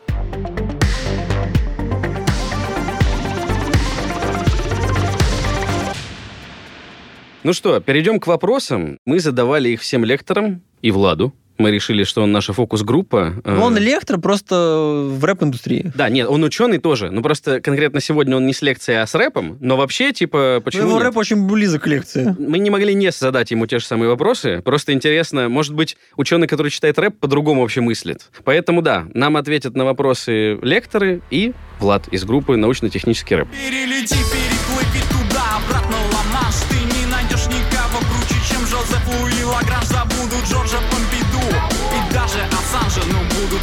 [7.44, 8.98] Ну что, перейдем к вопросам.
[9.04, 13.34] Мы задавали их всем лекторам и Владу мы решили, что он наша фокус-группа.
[13.44, 15.92] Но ну, он лектор просто в рэп-индустрии.
[15.94, 17.10] Да, нет, он ученый тоже.
[17.10, 19.58] Ну, просто конкретно сегодня он не с лекцией, а с рэпом.
[19.60, 21.08] Но вообще, типа, почему ну, его нет?
[21.08, 22.34] рэп очень близок к лекции.
[22.38, 24.60] Мы не могли не задать ему те же самые вопросы.
[24.62, 28.30] Просто интересно, может быть, ученый, который читает рэп, по-другому вообще мыслит.
[28.44, 33.48] Поэтому, да, нам ответят на вопросы лекторы и Влад из группы «Научно-технический рэп».
[33.50, 34.71] Перелети, переплыви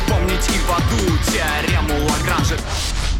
[0.07, 2.55] помнить и в аду теорему Лагранжа.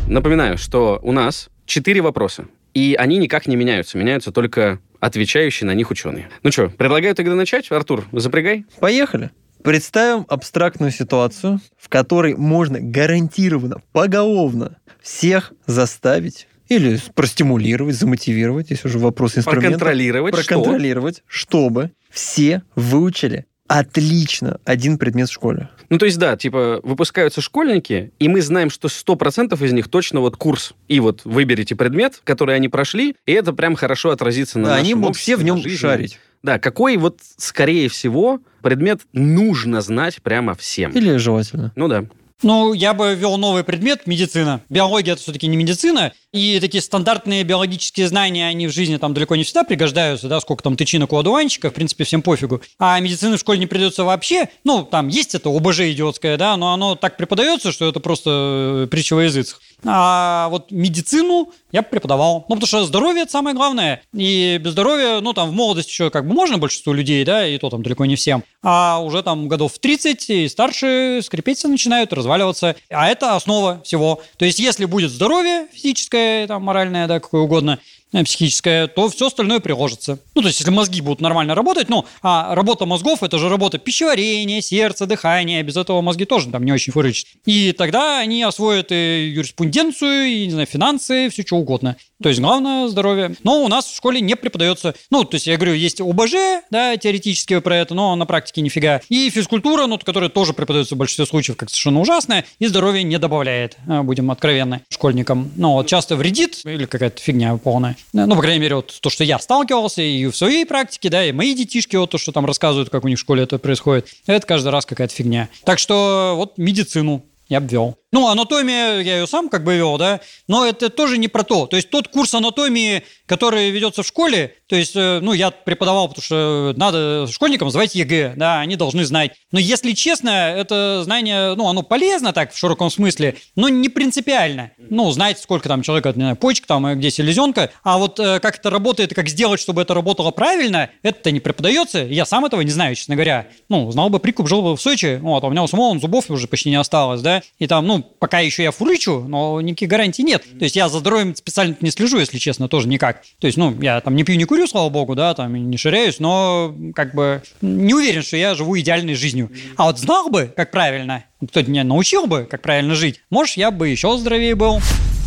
[0.08, 3.98] Напоминаю, что у нас четыре вопроса, и они никак не меняются.
[3.98, 6.30] Меняются только отвечающие на них ученые.
[6.44, 7.72] Ну что, предлагаю тогда начать.
[7.72, 8.66] Артур, запрягай.
[8.80, 9.32] Поехали.
[9.64, 19.00] Представим абстрактную ситуацию, в которой можно гарантированно, поголовно всех заставить или простимулировать, замотивировать, если уже
[19.00, 19.70] вопрос инструмента.
[19.70, 21.50] Проконтролировать, Проконтролировать, что?
[21.50, 25.70] чтобы все выучили отлично один предмет в школе.
[25.90, 30.20] Ну, то есть, да, типа, выпускаются школьники, и мы знаем, что 100% из них точно
[30.20, 30.74] вот курс.
[30.88, 34.96] И вот выберите предмет, который они прошли, и это прям хорошо отразится на Да, они
[34.96, 35.78] будут все в нем жизни.
[35.78, 36.20] шарить.
[36.42, 40.92] Да, какой вот, скорее всего, предмет нужно знать прямо всем.
[40.92, 41.72] Или желательно.
[41.76, 42.06] Ну да.
[42.42, 44.62] Ну, я бы ввел новый предмет– медицина.
[44.70, 49.36] Биология– это все-таки не медицина, и такие стандартные биологические знания, они в жизни там далеко
[49.36, 52.62] не всегда пригождаются, да, сколько там тычинок у одуванчика, в принципе, всем пофигу.
[52.78, 54.48] А медицины в школе не придется вообще.
[54.64, 58.88] Ну, там есть это ОБЖ идиотское, да, но оно так преподается, что это просто э,
[58.90, 59.60] притча во языцах.
[59.86, 62.46] А вот медицину я преподавал.
[62.50, 64.02] Ну, потому что здоровье– это самое главное.
[64.14, 67.58] И без здоровья, ну, там, в молодости еще как бы можно большинству людей, да, и
[67.58, 68.44] то там далеко не всем.
[68.62, 72.76] А уже там годов в 30 и старше скрипеться начинают, разваливаться.
[72.90, 74.22] А это основа всего.
[74.38, 77.80] То есть, если будет здоровье физическое, там, моральное, да, какое угодно,
[78.12, 80.20] психическое, то все остальное приложится.
[80.36, 83.78] Ну, то есть, если мозги будут нормально работать, ну, а работа мозгов– это же работа
[83.78, 87.28] пищеварения, сердца, дыхания, без этого мозги тоже там не очень фырычат.
[87.46, 91.98] И тогда они освоят и юриспруденцию, и, не знаю, финансы, все что угодно.
[92.22, 93.36] То есть, главное– здоровье.
[93.44, 96.98] Но у нас в школе не преподается, ну, то есть, я говорю, есть ОБЖ, да,
[96.98, 99.02] теоретически про это, но на практике нифига.
[99.08, 103.18] И физкультура, ну, которая тоже преподается в большинстве случаев как совершенно ужасная, и здоровье не
[103.20, 105.52] добавляет, э, будем откровенны, школьникам.
[105.56, 107.96] Ну, вот часто вредит, или какая-то фигня полная.
[108.12, 111.32] Ну, по крайней мере, вот то, что я сталкивался и в своей практике, да, и
[111.32, 114.46] мои детишки, вот то, что там рассказывают, как у них в школе это происходит, это
[114.46, 115.48] каждый раз какая-то фигня.
[115.64, 117.98] Так что вот медицину я обвел.
[118.12, 121.68] Ну, анатомия, я ее сам как бы вел, да, но это тоже не про то.
[121.68, 126.08] То есть тот курс анатомии, который ведется в школе, то есть, э, ну, я преподавал,
[126.08, 129.34] потому что надо школьникам сдавать ЕГЭ, да, они должны знать.
[129.52, 134.72] Но если честно, это знание, ну, оно полезно так в широком смысле, но не принципиально.
[134.78, 138.40] Ну, знать, сколько там человека, не знаю, почек там, э, где селезенка, а вот э,
[138.40, 142.00] как это работает, как сделать, чтобы это работало правильно, это не преподается.
[142.00, 143.48] Я сам этого не знаю, честно говоря.
[143.70, 146.00] Ну, знал бы прикуп, жил бы в Сочи, вот, а у меня у самого он
[146.00, 149.90] зубов уже почти не осталось, да, и там, ну, пока еще я фурычу, но никаких
[149.90, 150.44] гарантий нет.
[150.58, 153.24] То есть я за здоровьем специально не слежу, если честно, тоже никак.
[153.40, 156.20] То есть, ну, я там не пью, не курю, слава богу, да, там не ширяюсь,
[156.20, 159.52] но как бы не уверен, что я живу идеальной жизнью.
[159.76, 163.72] А вот знал бы, как правильно, кто-то меня научил бы, как правильно жить, может, я
[163.72, 164.82] бы еще здоровее был.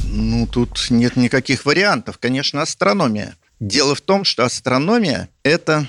[0.05, 2.19] Ну, тут нет никаких вариантов.
[2.19, 3.35] Конечно, астрономия.
[3.61, 5.87] Дело в том, что астрономия– это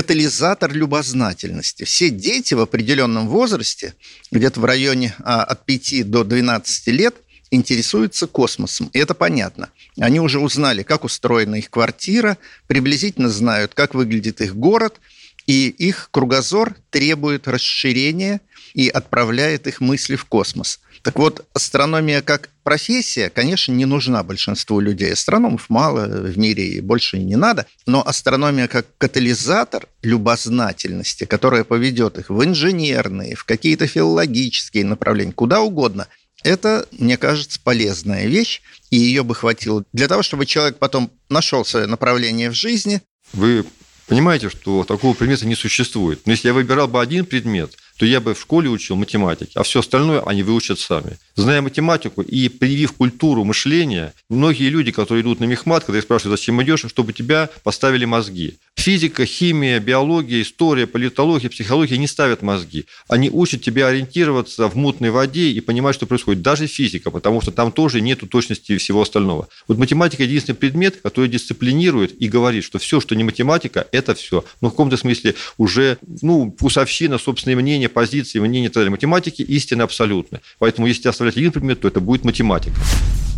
[0.00, 1.84] катализатор любознательности.
[1.84, 3.92] Все дети в определенном возрасте,
[4.30, 7.16] где-то в районе а, от 5 до 12 лет,
[7.50, 8.88] интересуются космосом.
[8.94, 9.68] И это понятно.
[9.98, 14.98] Они уже узнали, как устроена их квартира, приблизительно знают, как выглядит их город,
[15.46, 18.40] и их кругозор требует расширения
[18.74, 20.80] и отправляет их мысли в космос.
[21.02, 25.12] Так вот, астрономия как профессия, конечно, не нужна большинству людей.
[25.12, 27.66] Астрономов мало в мире и больше не надо.
[27.86, 35.60] Но астрономия как катализатор любознательности, которая поведет их в инженерные, в какие-то филологические направления, куда
[35.60, 36.06] угодно,
[36.42, 41.64] это, мне кажется, полезная вещь, и ее бы хватило для того, чтобы человек потом нашел
[41.64, 43.02] свое направление в жизни.
[43.32, 43.64] Вы
[44.06, 46.26] понимаете, что такого предмета не существует.
[46.26, 49.62] Но если я выбирал бы один предмет, то я бы в школе учил математике, а
[49.62, 51.18] все остальное они выучат сами.
[51.34, 56.40] Зная математику и привив культуру мышления, многие люди, которые идут на мехмат, когда их спрашивают,
[56.40, 58.54] зачем идешь, чтобы тебя поставили мозги.
[58.76, 62.86] Физика, химия, биология, история, политология, психология не ставят мозги.
[63.08, 66.40] Они учат тебя ориентироваться в мутной воде и понимать, что происходит.
[66.40, 69.48] Даже физика, потому что там тоже нету точности всего остального.
[69.68, 74.46] Вот математика– единственный предмет, который дисциплинирует и говорит, что все, что не математика, это все.
[74.62, 78.92] Но в каком-то смысле уже ну, вкусовщина, собственное мнение, позиции, мнения и так далее.
[78.92, 80.40] Математики истина абсолютно.
[80.58, 82.80] Поэтому если оставлять один предмет, то это будет математика.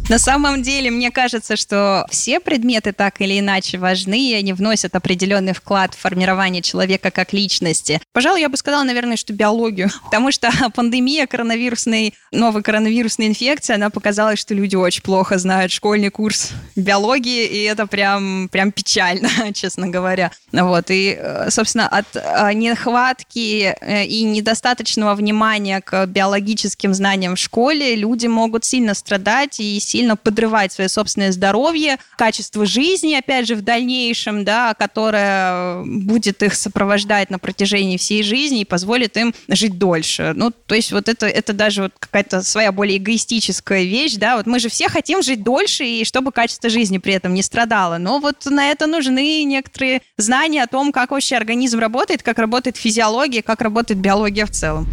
[0.08, 4.94] На самом деле, мне кажется, что все предметы так или иначе важны, и они вносят
[4.94, 8.00] определенный вклад в формирование человека как личности.
[8.12, 13.90] Пожалуй, я бы сказала, наверное, что биологию, потому что пандемия коронавирусной, новой коронавирусной инфекции, она
[13.90, 19.88] показала, что люди очень плохо знают школьный курс биологии, и это прям, прям печально, честно
[19.88, 20.30] говоря.
[20.52, 27.38] Вот, и, э, собственно, от э, нехватки э, и недостаточного внимания к биологическим знаниям в
[27.38, 29.78] школе люди могут сильно страдать и
[30.16, 37.30] подрывать свое собственное здоровье, качество жизни, опять же, в дальнейшем, да, которое будет их сопровождать
[37.30, 40.32] на протяжении всей жизни и позволит им жить дольше.
[40.34, 44.46] Ну, то есть вот это, это даже вот какая-то своя более эгоистическая вещь, да, вот
[44.46, 48.18] мы же все хотим жить дольше, и чтобы качество жизни при этом не страдало, но
[48.18, 53.42] вот на это нужны некоторые знания о том, как вообще организм работает, как работает физиология,
[53.42, 54.88] как работает биология в целом.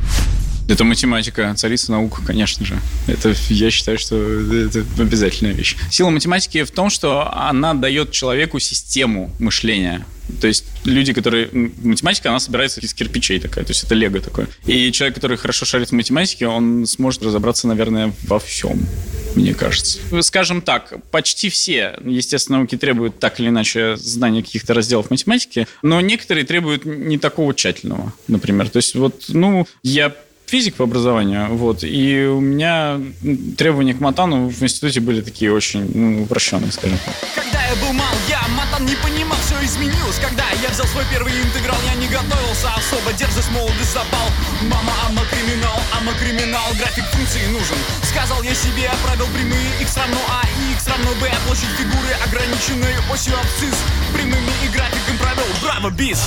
[0.69, 2.79] Это математика, царица наук, конечно же.
[3.07, 5.75] Это, я считаю, что это обязательная вещь.
[5.89, 10.05] Сила математики в том, что она дает человеку систему мышления.
[10.39, 11.49] То есть люди, которые...
[11.51, 14.47] Математика, она собирается из кирпичей такая, то есть это лего такое.
[14.67, 18.79] И человек, который хорошо шарит в математике, он сможет разобраться, наверное, во всем
[19.35, 19.99] мне кажется.
[20.21, 26.01] Скажем так, почти все, естественно, науки требуют так или иначе знания каких-то разделов математики, но
[26.01, 28.69] некоторые требуют не такого тщательного, например.
[28.69, 30.15] То есть вот, ну, я
[30.49, 32.99] физик по образованию, вот, и у меня
[33.57, 37.15] требования к матану в институте были такие очень ну, упрощенные, скажем так.
[37.35, 40.17] Когда я был мал, я матан не понимал, все изменилось.
[40.17, 44.27] Когда я взял свой первый интеграл, я не готовился особо Дерзость, молодость, запал.
[44.63, 47.77] Мама, ама, криминал, ама, криминал График функции нужен.
[48.03, 52.95] Сказал я себе, правил прямые X равно А и X равно B Площадь фигуры ограниченной
[53.11, 53.77] осью абсцисс.
[54.13, 55.45] Прямыми и графиком правил.
[55.61, 56.19] Браво, бис!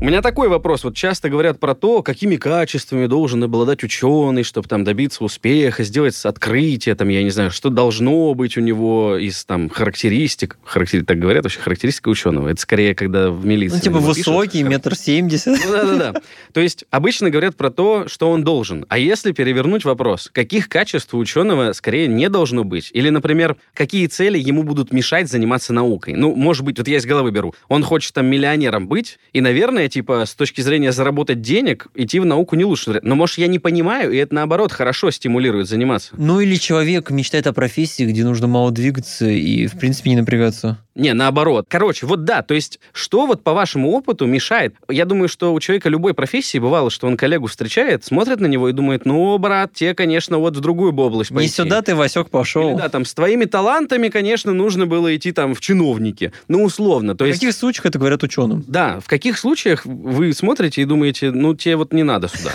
[0.00, 0.84] У меня такой вопрос.
[0.84, 6.14] Вот часто говорят про то, какими качествами должен обладать ученый, чтобы там добиться успеха, сделать
[6.24, 10.56] открытие, там, я не знаю, что должно быть у него из там характеристик.
[10.62, 11.02] Характери...
[11.02, 12.48] Так говорят вообще, характеристика ученого.
[12.48, 13.74] Это скорее, когда в милиции.
[13.74, 14.28] Ну, типа его пишут.
[14.28, 15.58] высокий, метр семьдесят.
[15.64, 16.20] Ну, да-да-да.
[16.52, 18.86] То есть обычно говорят про то, что он должен.
[18.88, 22.90] А если перевернуть вопрос, каких качеств у ученого скорее не должно быть?
[22.94, 26.14] Или, например, какие цели ему будут мешать заниматься наукой?
[26.14, 27.52] Ну, может быть, вот я из головы беру.
[27.66, 32.24] Он хочет там миллионером быть, и, наверное, типа, с точки зрения заработать денег, идти в
[32.24, 33.00] науку не лучше.
[33.02, 36.14] Но, может, я не понимаю, и это, наоборот, хорошо стимулирует заниматься.
[36.16, 40.78] Ну или человек мечтает о профессии, где нужно мало двигаться и, в принципе, не напрягаться.
[40.98, 41.66] Не, наоборот.
[41.68, 44.74] Короче, вот да, то есть, что вот по вашему опыту мешает?
[44.90, 48.68] Я думаю, что у человека любой профессии бывало, что он коллегу встречает, смотрит на него
[48.68, 51.52] и думает, ну, брат, тебе, конечно, вот в другую бы область Не пойти.
[51.52, 52.70] сюда ты, Васек, пошел.
[52.72, 56.32] Или, да, там, с твоими талантами, конечно, нужно было идти там в чиновники.
[56.48, 57.16] Ну, условно.
[57.16, 58.64] То В есть, каких случаях это говорят ученым?
[58.66, 62.50] да, в каких случаях вы смотрите и думаете, ну, тебе вот не надо сюда.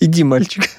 [0.00, 0.70] Иди, мальчик.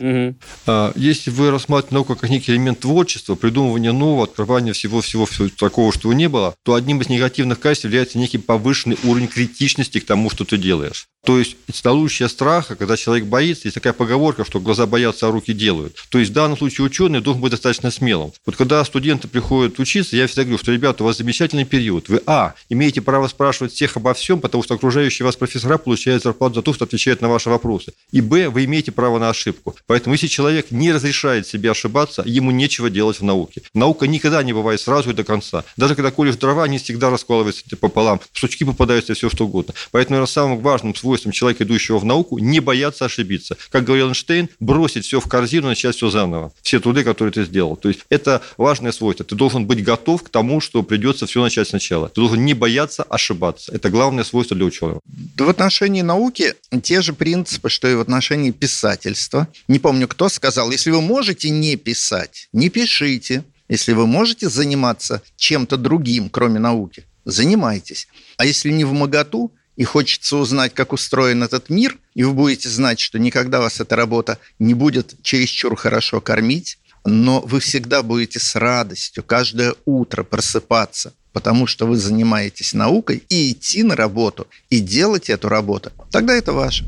[0.66, 5.92] А, Если вы рассматриваете науку как некий элемент творчества, придумывания нового, открывания всего-всего всего такого,
[5.92, 10.30] что не было, то одним из негативных качеств является некий повышенный уровень критичности к тому,
[10.30, 11.08] что ты делаешь.
[11.28, 15.52] То есть наличие страха, когда человек боится, есть такая поговорка, что глаза боятся, а руки
[15.52, 15.98] делают.
[16.08, 18.32] То есть в данном случае ученый должен быть достаточно смелым.
[18.46, 22.08] Вот когда студенты приходят учиться, я всегда говорю, что, ребята, у вас замечательный период.
[22.08, 26.56] Вы, а, имеете право спрашивать всех обо всем, потому что окружающие вас профессора получают зарплату
[26.56, 27.92] за то, что отвечают на ваши вопросы.
[28.14, 29.76] И, б, вы имеете право на ошибку.
[29.86, 33.64] Поэтому, если человек не разрешает себе ошибаться, ему нечего делать в науке.
[33.74, 35.66] Наука никогда не бывает сразу и до конца.
[35.76, 38.22] Даже когда колешь дрова, они всегда раскалываются пополам.
[38.32, 39.74] Сучки попадаются, все что угодно.
[39.92, 43.58] Поэтому, наверное, самым важным свойством человека, идущего в науку, не бояться ошибиться.
[43.70, 46.52] Как говорил Эйнштейн, бросить все в корзину, начать все заново.
[46.62, 47.76] Все труды, которые ты сделал.
[47.76, 49.26] То есть это важное свойство.
[49.26, 52.10] Ты должен быть готов к тому, что придется все начать сначала.
[52.10, 53.72] Ты должен не бояться ошибаться.
[53.74, 55.02] Это главное свойство для ученого.
[55.38, 59.48] В отношении науки те же принципы, что и в отношении писательства.
[59.68, 63.44] Не помню, кто сказал, если вы можете не писать, не пишите.
[63.70, 68.08] Если вы можете заниматься чем-то другим, кроме науки, занимайтесь.
[68.38, 72.68] А если не в моготу, и хочется узнать, как устроен этот мир, и вы будете
[72.68, 78.40] знать, что никогда вас эта работа не будет чересчур хорошо кормить, но вы всегда будете
[78.40, 84.80] с радостью каждое утро просыпаться, потому что вы занимаетесь наукой, и идти на работу, и
[84.80, 86.86] делать эту работу, тогда это ваше.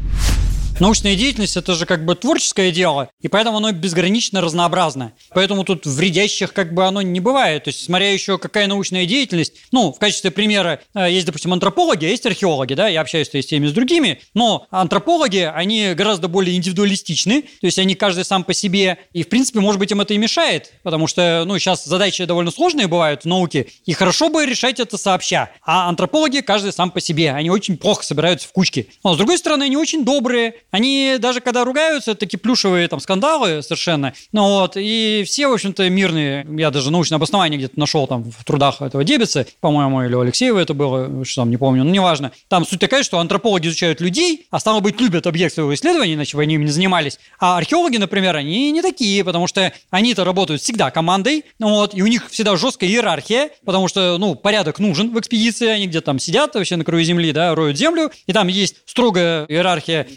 [0.80, 5.12] Научная деятельность– это же как бы творческое дело, и поэтому оно безгранично разнообразно.
[5.32, 7.66] Поэтому тут вредящих как бы оно не бывает.
[7.66, 12.06] То есть, смотря еще какая научная деятельность, ну, в качестве примера э, есть, допустим, антропологи,
[12.06, 15.94] а есть археологи, да, я общаюсь то есть, с теми, с другими, но антропологи, они
[15.96, 19.92] гораздо более индивидуалистичны, то есть они каждый сам по себе, и, в принципе, может быть,
[19.92, 23.92] им это и мешает, потому что, ну, сейчас задачи довольно сложные бывают в науке, и
[23.92, 25.52] хорошо бы решать это сообща.
[25.62, 28.88] А антропологи каждый сам по себе, они очень плохо собираются в кучки.
[29.04, 33.00] Но, с другой стороны, они очень добрые, они даже когда ругаются, это такие плюшевые там
[33.00, 34.14] скандалы совершенно.
[34.32, 36.46] Ну вот, и все, в общем-то, мирные.
[36.58, 40.60] Я даже научное обоснование где-то нашел там в трудах этого Дебица, по-моему, или у Алексеева
[40.60, 42.32] это было, что там, не помню, ну неважно.
[42.48, 46.38] Там суть такая, что антропологи изучают людей, а стало быть, любят объект своего исследования, иначе
[46.38, 47.20] бы они им не занимались.
[47.40, 52.02] А археологи, например, они не такие, потому что они-то работают всегда командой, ну вот, и
[52.02, 56.20] у них всегда жесткая иерархия, потому что, ну, порядок нужен в экспедиции, они где-то там
[56.20, 60.08] сидят вообще на краю земли, да, роют землю, и там есть строгая иерархия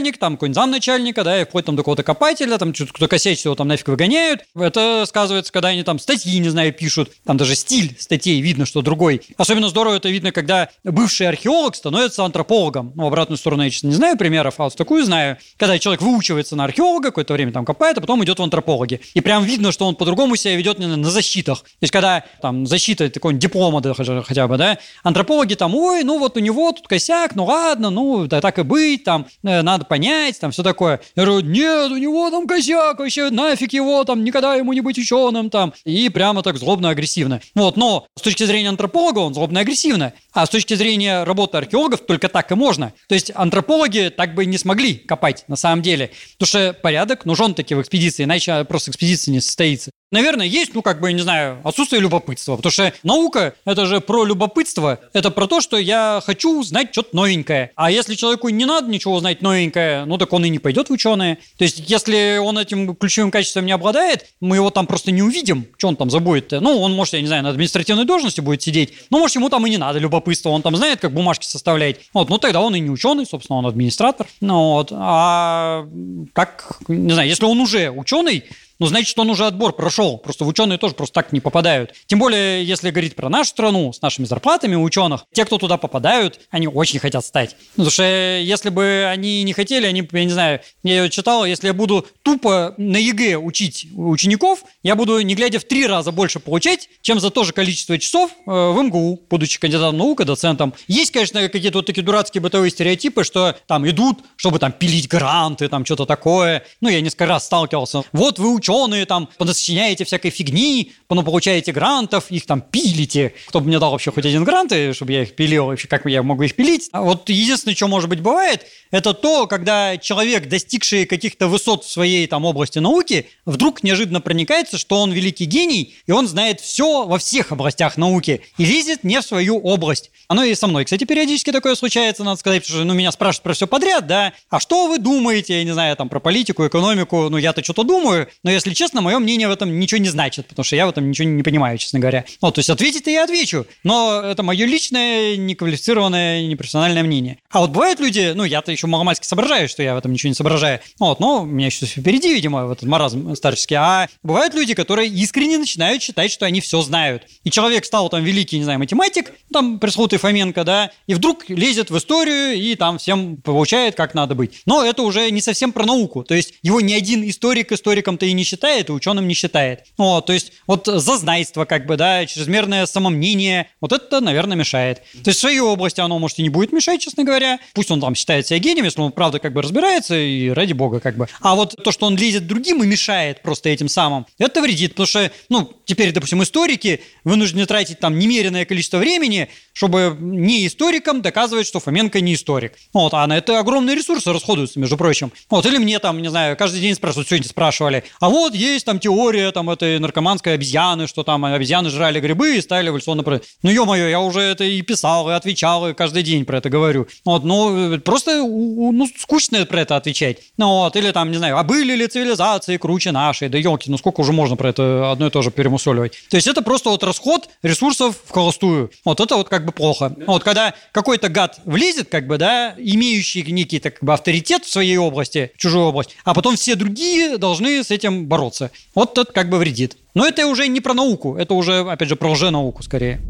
[0.00, 3.44] начальник, там какой-нибудь замначальника, да, и вплоть там до какого-то копателя, там что-то кто косячит,
[3.44, 4.44] его там нафиг выгоняют.
[4.54, 8.82] Это сказывается, когда они там статьи, не знаю, пишут, там даже стиль статей видно, что
[8.82, 9.22] другой.
[9.36, 12.92] Особенно здорово это видно, когда бывший археолог становится антропологом.
[12.94, 15.36] Ну, в обратную сторону я, честно, не знаю примеров, а вот такую знаю.
[15.56, 19.00] Когда человек выучивается на археолога, какое-то время там копает, а потом идет в антропологи.
[19.14, 21.60] И прям видно, что он по-другому себя ведет на, защитах.
[21.60, 26.04] То есть, когда там защита такой диплома да, хотя хотя бы, да, антропологи там, ой,
[26.04, 29.62] ну вот у него тут косяк, ну ладно, ну да так и быть, там, э,
[29.62, 31.00] надо понять, там все такое.
[31.16, 34.98] Я говорю, нет, у него там косяк, вообще нафиг его, там, никогда ему не быть
[34.98, 35.74] ученым, там.
[35.84, 37.40] И прямо так злобно-агрессивно.
[37.56, 42.28] Вот, но с точки зрения антрополога он злобно-агрессивно, а с точки зрения работы археологов только
[42.28, 42.92] так и можно.
[43.08, 47.54] То есть антропологи так бы не смогли копать на самом деле, потому что порядок нужен
[47.54, 49.90] таки в экспедиции, иначе просто экспедиция не состоится.
[50.10, 52.56] Наверное, есть, ну, как бы, не знаю, отсутствие любопытства.
[52.56, 54.98] Потому что наука– это же про любопытство.
[55.12, 57.70] Это про то, что я хочу знать что-то новенькое.
[57.76, 60.92] А если человеку не надо ничего знать новенькое, ну, так он и не пойдет в
[60.92, 61.38] ученые.
[61.56, 65.66] То есть, если он этим ключевым качеством не обладает, мы его там просто не увидим.
[65.78, 66.60] Что он там забудет-то?
[66.60, 68.92] Ну, он, может, я не знаю, на административной должности будет сидеть.
[69.10, 70.50] Ну, может, ему там и не надо любопытства.
[70.50, 71.96] Он там знает, как бумажки составлять.
[72.12, 74.26] Вот, ну, тогда он и не ученый, собственно, он администратор.
[74.40, 74.88] Ну, вот.
[74.92, 75.86] А
[76.32, 78.44] как, не знаю, если он уже ученый,
[78.80, 80.16] ну, значит, он уже отбор прошел.
[80.16, 81.92] Просто ученые тоже просто так не попадают.
[82.06, 85.76] Тем более, если говорить про нашу страну с нашими зарплатами у ученых, те, кто туда
[85.76, 87.56] попадают, они очень хотят стать.
[87.76, 91.66] Ну, потому что если бы они не хотели, они, я не знаю, я читал, если
[91.66, 96.40] я буду тупо на ЕГЭ учить учеников, я буду, не глядя, в три раза больше
[96.40, 100.72] получать, чем за то же количество часов э, в МГУ, будучи кандидатом наук и доцентом.
[100.88, 105.68] Есть, конечно, какие-то вот такие дурацкие бытовые стереотипы, что там идут, чтобы там пилить гранты,
[105.68, 106.64] там что-то такое.
[106.80, 108.04] Ну, я несколько раз сталкивался.
[108.12, 113.34] Вот вы ученые, ученые, там, понасочиняете всякой фигни, ну, получаете грантов, их там пилите.
[113.48, 116.06] Кто бы мне дал вообще хоть один грант, и чтобы я их пилил, вообще, как
[116.06, 116.88] я могу их пилить?
[116.92, 121.90] А вот единственное, что, может быть, бывает, это то, когда человек, достигший каких-то высот в
[121.90, 127.06] своей там области науки, вдруг неожиданно проникается, что он великий гений, и он знает все
[127.06, 130.10] во всех областях науки, и лезет не в свою область.
[130.28, 133.42] Оно и со мной, кстати, периодически такое случается, надо сказать, потому что ну, меня спрашивают
[133.42, 137.28] про все подряд, да, а что вы думаете, я не знаю, там, про политику, экономику,
[137.28, 140.64] ну, я-то что-то думаю, но если честно, мое мнение в этом ничего не значит, потому
[140.64, 142.24] что я в этом ничего не понимаю, честно говоря.
[142.42, 147.38] Ну, то есть ответить-то я отвечу, но это мое личное, неквалифицированное, непрофессиональное мнение.
[147.50, 150.34] А вот бывают люди, ну, я-то еще маломальски соображаю, что я в этом ничего не
[150.34, 154.74] соображаю, вот, но у меня еще впереди, видимо, в этот маразм старческий, а бывают люди,
[154.74, 157.24] которые искренне начинают считать, что они все знают.
[157.44, 161.90] И человек стал там великий, не знаю, математик, там пресловутый Фоменко, да, и вдруг лезет
[161.90, 164.60] в историю и там всем получает, как надо быть.
[164.66, 168.32] Но это уже не совсем про науку, то есть его ни один историк историком-то и
[168.32, 169.84] не считает, и ученым не считает.
[169.98, 175.02] Вот, то есть вот зазнайство, как бы, да, чрезмерное самомнение, вот это, наверное, мешает.
[175.24, 177.58] То есть в своей области оно, может, и не будет мешать, честно говоря.
[177.74, 181.00] Пусть он там считает себя гением, если он, правда, как бы разбирается, и ради бога,
[181.00, 181.28] как бы.
[181.40, 185.06] А вот то, что он лезет другим и мешает просто этим самым, это вредит, потому
[185.06, 191.66] что, ну, теперь, допустим, историки вынуждены тратить там немеренное количество времени, чтобы не историкам доказывать,
[191.66, 192.74] что Фоменко не историк.
[192.92, 195.32] Вот, а на это огромные ресурсы расходуются, между прочим.
[195.48, 198.98] Вот, или мне там, не знаю, каждый день спрашивают, сегодня спрашивали, а вот есть там
[198.98, 203.22] теория там этой наркоманской обезьяны, что там обезьяны жрали грибы и стали эволюционно...
[203.62, 207.06] Ну, ё-моё, я уже это и писал, и отвечал, и каждый день про это говорю.
[207.24, 210.38] Вот, ну, просто, ну, скучно про это отвечать.
[210.56, 213.48] Ну, вот, или там, не знаю, а были ли цивилизации круче нашей?
[213.48, 216.12] Да елки, ну сколько уже можно про это одно и то же перемусоливать?
[216.30, 218.90] То есть это просто вот расход ресурсов в холостую.
[219.04, 220.14] Вот это вот как бы плохо.
[220.26, 224.70] Вот когда какой-то гад влезет, как бы, да, имеющий некий так, как бы, авторитет в
[224.70, 228.70] своей области, в чужую область, а потом все другие должны с этим бороться.
[228.94, 229.96] Вот это как бы вредит.
[230.14, 233.20] Но это уже не про науку, это уже, опять же, про лженауку скорее.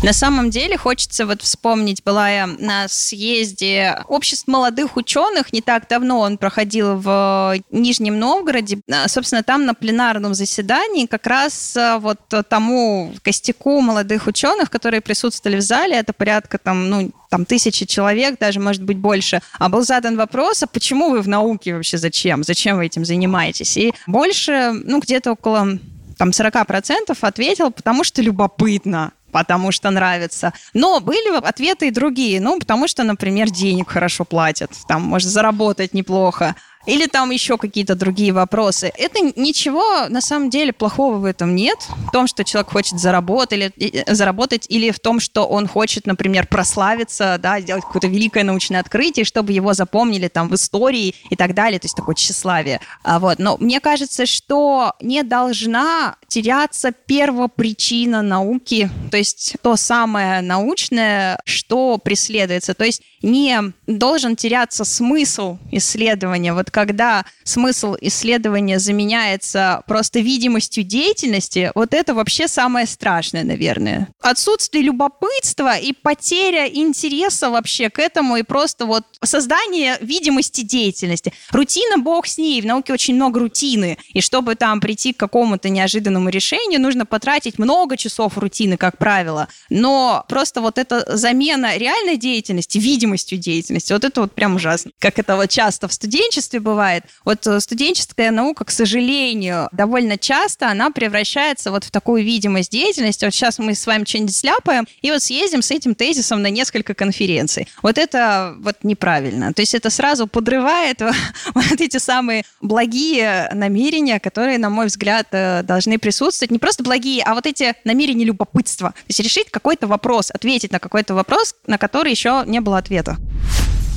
[0.00, 5.88] На самом деле хочется вот вспомнить, была я на съезде обществ молодых ученых, не так
[5.88, 8.78] давно он проходил в Нижнем Новгороде.
[8.88, 15.00] А, собственно, там на пленарном заседании как раз а, вот тому костяку молодых ученых, которые
[15.00, 19.68] присутствовали в зале, это порядка там, ну, там тысячи человек, даже, может быть, больше, а
[19.68, 22.44] был задан вопрос, а почему вы в науке вообще, зачем?
[22.44, 23.76] Зачем вы этим занимаетесь?
[23.76, 25.78] И больше, ну, где-то около
[26.18, 30.52] там 40% ответил, потому что любопытно потому что нравится.
[30.74, 32.40] Но были ответы и другие.
[32.40, 34.70] Ну, потому что, например, денег хорошо платят.
[34.86, 36.54] Там, может, заработать неплохо
[36.88, 38.90] или там еще какие-то другие вопросы.
[38.96, 41.78] Это ничего на самом деле плохого в этом нет.
[42.08, 46.46] В том, что человек хочет заработать или, заработать, или в том, что он хочет, например,
[46.46, 51.54] прославиться, да, сделать какое-то великое научное открытие, чтобы его запомнили там в истории и так
[51.54, 52.80] далее, то есть такое тщеславие.
[53.02, 53.38] А вот.
[53.38, 61.98] Но мне кажется, что не должна теряться первопричина науки, то есть то самое научное, что
[61.98, 62.72] преследуется.
[62.72, 66.52] То есть не должен теряться смысл исследования.
[66.54, 74.08] Вот когда смысл исследования заменяется просто видимостью деятельности, вот это вообще самое страшное, наверное.
[74.20, 81.32] Отсутствие любопытства и потеря интереса вообще к этому и просто вот создание видимости деятельности.
[81.50, 83.98] Рутина, бог с ней, в науке очень много рутины.
[84.12, 89.48] И чтобы там прийти к какому-то неожиданному решению, нужно потратить много часов рутины, как правило.
[89.70, 93.92] Но просто вот эта замена реальной деятельности, видимости видимостью деятельности.
[93.92, 94.90] Вот это вот прям ужасно.
[94.98, 97.04] Как это вот часто в студенчестве бывает.
[97.24, 103.24] Вот э, студенческая наука, к сожалению, довольно часто она превращается вот в такую видимость деятельности.
[103.24, 106.94] Вот сейчас мы с вами что-нибудь сляпаем, и вот съездим с этим тезисом на несколько
[106.94, 107.66] конференций.
[107.82, 109.52] Вот это вот неправильно.
[109.54, 111.00] То есть это сразу подрывает
[111.54, 116.50] вот эти самые благие намерения, которые, на мой взгляд, э, должны присутствовать.
[116.50, 118.90] Не просто благие, а вот эти намерения любопытства.
[118.90, 122.97] То есть решить какой-то вопрос, ответить на какой-то вопрос, на который еще не было ответа.
[122.98, 123.16] лето.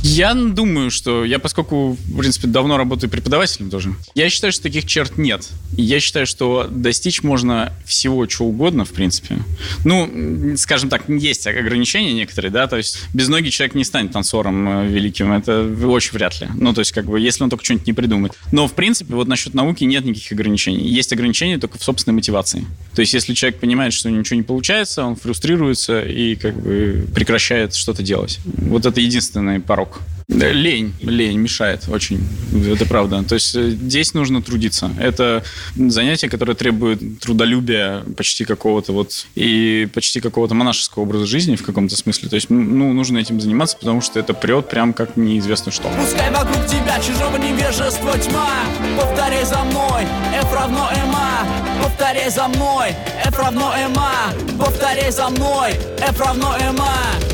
[0.04, 4.86] Я думаю, что я, поскольку, в принципе, давно работаю преподавателем тоже, я считаю, что таких
[4.86, 5.48] черт нет.
[5.78, 9.38] Я считаю, что достичь можно всего, чего угодно, в принципе.
[9.86, 14.68] Ну, скажем так, есть ограничения некоторые, да, то есть без ноги человек не станет танцором
[14.68, 16.48] э, великим, это очень вряд ли.
[16.56, 18.34] Ну, то есть, как бы, если он только что-нибудь не придумает.
[18.52, 20.88] Но, в принципе, вот насчет науки нет никаких ограничений.
[20.88, 22.66] Есть ограничения только в собственной мотивации.
[22.96, 27.76] То есть, если человек понимает, что ничего не получается, он фрустрируется и, как бы, прекращает
[27.76, 28.40] что-то делать.
[28.46, 30.02] Вот это единственный порог порог.
[30.32, 32.26] Лень, лень мешает очень,
[32.72, 33.24] это правда.
[33.24, 34.90] То есть э, здесь нужно трудиться.
[35.00, 35.44] Это
[35.76, 41.96] занятие, которое требует трудолюбия почти какого-то вот и почти какого-то монашеского образа жизни в каком-то
[41.98, 42.30] смысле.
[42.30, 45.90] То есть, ну, нужно этим заниматься, потому что это прет прям как неизвестно что.
[45.90, 48.50] Пускай вокруг тебя чужого невежества тьма
[48.98, 50.04] Повторяй за мной,
[50.42, 52.90] F равно МА Повторяй за мной,
[53.26, 57.31] F равно МА Повторяй за мной, F равно МА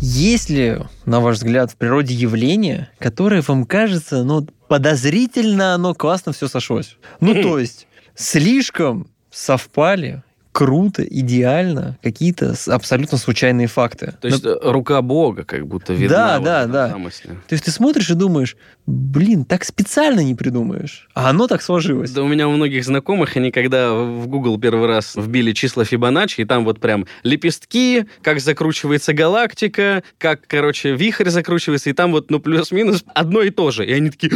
[0.00, 6.32] есть ли, на ваш взгляд, в природе явление, которое вам кажется, ну, подозрительно оно классно
[6.32, 6.96] все сошлось?
[7.20, 10.22] Ну, то есть, слишком совпали
[10.56, 14.14] круто, идеально какие-то абсолютно случайные факты.
[14.22, 14.54] То есть Но...
[14.72, 16.38] рука Бога как будто видна.
[16.38, 16.88] Да, да, да.
[16.88, 17.32] Замысле.
[17.46, 18.56] То есть ты смотришь и думаешь,
[18.86, 21.08] блин, так специально не придумаешь.
[21.14, 22.10] А оно так сложилось.
[22.12, 26.42] Да у меня у многих знакомых, они когда в Google первый раз вбили числа Фибоначчи,
[26.42, 32.30] и там вот прям лепестки, как закручивается галактика, как, короче, вихрь закручивается, и там вот,
[32.30, 33.84] ну, плюс-минус одно и то же.
[33.84, 34.30] И они такие,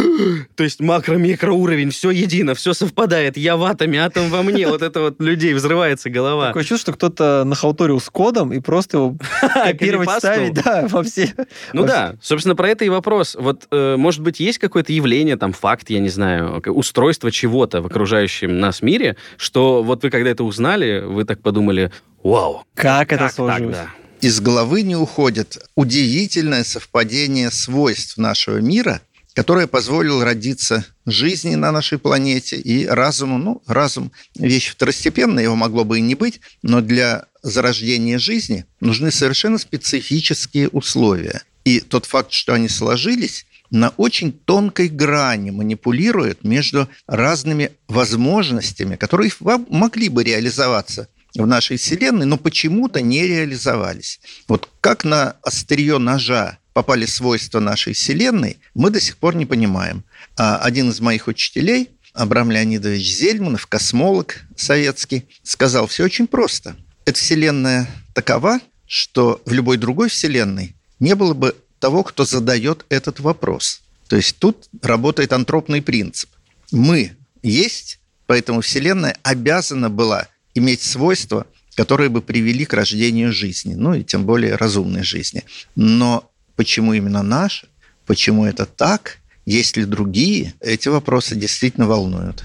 [0.56, 4.66] то есть макро-микро уровень, все едино, все совпадает, я в атоме, атом во мне.
[4.66, 6.48] Вот это вот людей взрывается голова.
[6.48, 9.16] Такое чувство, что кто-то нахалтурил с кодом и просто его
[9.54, 11.34] копировать, ставить, да, во все...
[11.72, 13.36] Ну да, собственно, про это и вопрос.
[13.38, 17.86] Вот, э, может быть, есть какое-то явление, там, факт, я не знаю, устройство чего-то в
[17.86, 22.64] окружающем нас мире, что вот вы когда это узнали, вы так подумали, вау.
[22.74, 23.76] Как, это сложилось?
[24.20, 29.00] Из головы не уходит удивительное совпадение свойств нашего мира–
[29.34, 33.38] которая позволила родиться жизни на нашей планете и разуму.
[33.38, 39.10] Ну, разум– вещь второстепенная, его могло бы и не быть, но для зарождения жизни нужны
[39.10, 41.42] совершенно специфические условия.
[41.64, 49.30] И тот факт, что они сложились, на очень тонкой грани манипулирует между разными возможностями, которые
[49.68, 54.20] могли бы реализоваться в нашей Вселенной, но почему-то не реализовались.
[54.48, 60.04] Вот как на острие ножа попали свойства нашей Вселенной, мы до сих пор не понимаем.
[60.36, 66.76] А один из моих учителей, Абрам Леонидович Зельманов, космолог советский, сказал, все очень просто.
[67.04, 73.18] Эта Вселенная такова, что в любой другой Вселенной не было бы того, кто задает этот
[73.18, 73.82] вопрос.
[74.08, 76.30] То есть тут работает антропный принцип.
[76.70, 83.94] Мы есть, поэтому Вселенная обязана была иметь свойства, которые бы привели к рождению жизни, ну
[83.94, 85.44] и тем более разумной жизни.
[85.74, 87.68] Но Почему именно наши?
[88.04, 89.16] Почему это так?
[89.46, 90.52] Есть ли другие?
[90.60, 92.44] Эти вопросы действительно волнуют.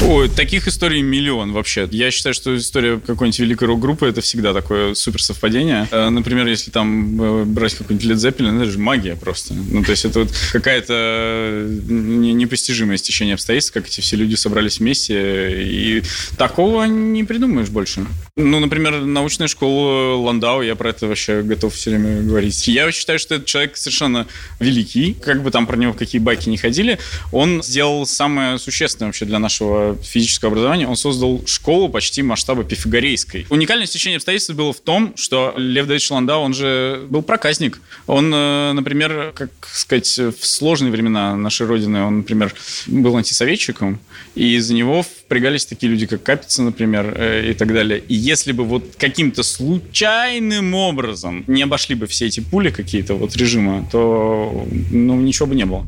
[0.00, 1.88] Ой, таких историй миллион вообще.
[1.92, 5.86] Я считаю, что история какой-нибудь великой рок-группы это всегда такое супер совпадение.
[5.90, 9.54] Э, например, если там э, брать какой-нибудь Led Zeppelin, это же магия просто.
[9.54, 14.80] Ну, то есть это вот какая-то э, непостижимое стечение обстоятельств, как эти все люди собрались
[14.80, 16.02] вместе, и
[16.36, 18.04] такого не придумаешь больше.
[18.36, 22.66] Ну, например, научная школа Ландау, я про это вообще готов все время говорить.
[22.66, 24.26] Я считаю, что этот человек совершенно
[24.58, 26.98] великий, как бы там про него какие байки не ходили,
[27.30, 33.46] он сделал самое существенное вообще для нашего физического образования, он создал школу почти масштаба пифагорейской.
[33.50, 37.80] Уникальное стечение обстоятельств было в том, что Лев Давидович Ландау, он же был проказник.
[38.06, 42.54] Он, э, например, как сказать, в сложные времена нашей Родины, он, например,
[42.86, 44.00] был антисоветчиком,
[44.34, 48.02] и из-за него впрягались такие люди, как Капица, например, э, и так далее.
[48.08, 53.36] И если бы вот каким-то случайным образом не обошли бы все эти пули какие-то вот
[53.36, 55.86] режима, то ну, ничего бы не было.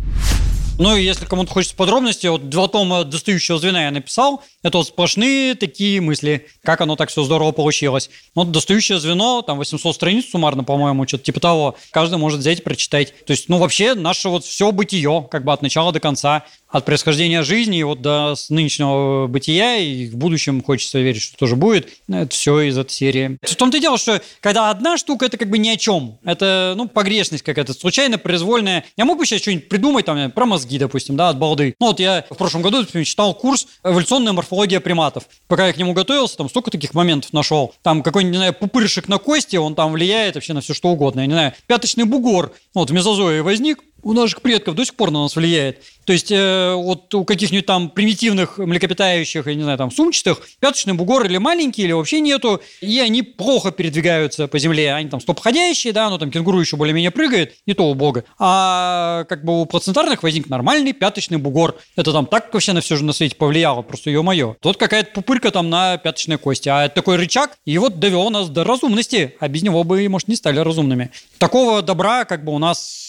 [0.76, 4.42] Ну, и если кому-то хочется подробности, вот два тома достающего звена я написал.
[4.64, 8.10] Это вот сплошные такие мысли, как оно так все здорово получилось.
[8.34, 11.76] Вот достающее звено, там 800 страниц суммарно, по-моему, что-то типа того.
[11.92, 13.14] Каждый может взять и прочитать.
[13.24, 16.44] То есть, ну, вообще, наше вот все бытие, как бы от начала до конца
[16.74, 21.88] от происхождения жизни вот до нынешнего бытия, и в будущем хочется верить, что тоже будет.
[22.08, 23.38] Это все из этой серии.
[23.42, 26.18] В том-то и дело, что когда одна штука, это как бы ни о чем.
[26.24, 28.84] Это, ну, погрешность какая-то, случайно, произвольная.
[28.96, 31.76] Я мог бы сейчас что-нибудь придумать, там, про мозги, допустим, да, от балды.
[31.78, 35.28] Ну, вот я в прошлом году например, читал курс «Эволюционная морфология приматов».
[35.46, 37.72] Пока я к нему готовился, там столько таких моментов нашел.
[37.82, 41.20] Там какой-нибудь, не знаю, пупырышек на кости, он там влияет вообще на все что угодно.
[41.20, 45.10] Я не знаю, пяточный бугор, вот в мезозое возник, у наших предков до сих пор
[45.10, 45.82] на нас влияет.
[46.04, 50.92] То есть э, вот у каких-нибудь там примитивных млекопитающих, я не знаю, там сумчатых, пяточный
[50.92, 54.92] бугор или маленький, или вообще нету, и они плохо передвигаются по земле.
[54.92, 58.24] Они там стопходящие, да, но там кенгуру еще более-менее прыгает, и то у бога.
[58.38, 61.76] А как бы у плацентарных возник нормальный пяточный бугор.
[61.96, 64.56] Это там так вообще на все же на свете повлияло, просто ее мое.
[64.60, 68.50] Тут какая-то пупырка там на пяточной кости, а это такой рычаг, и вот довел нас
[68.50, 71.10] до разумности, а без него бы, может, не стали разумными.
[71.38, 73.04] Такого добра как бы у нас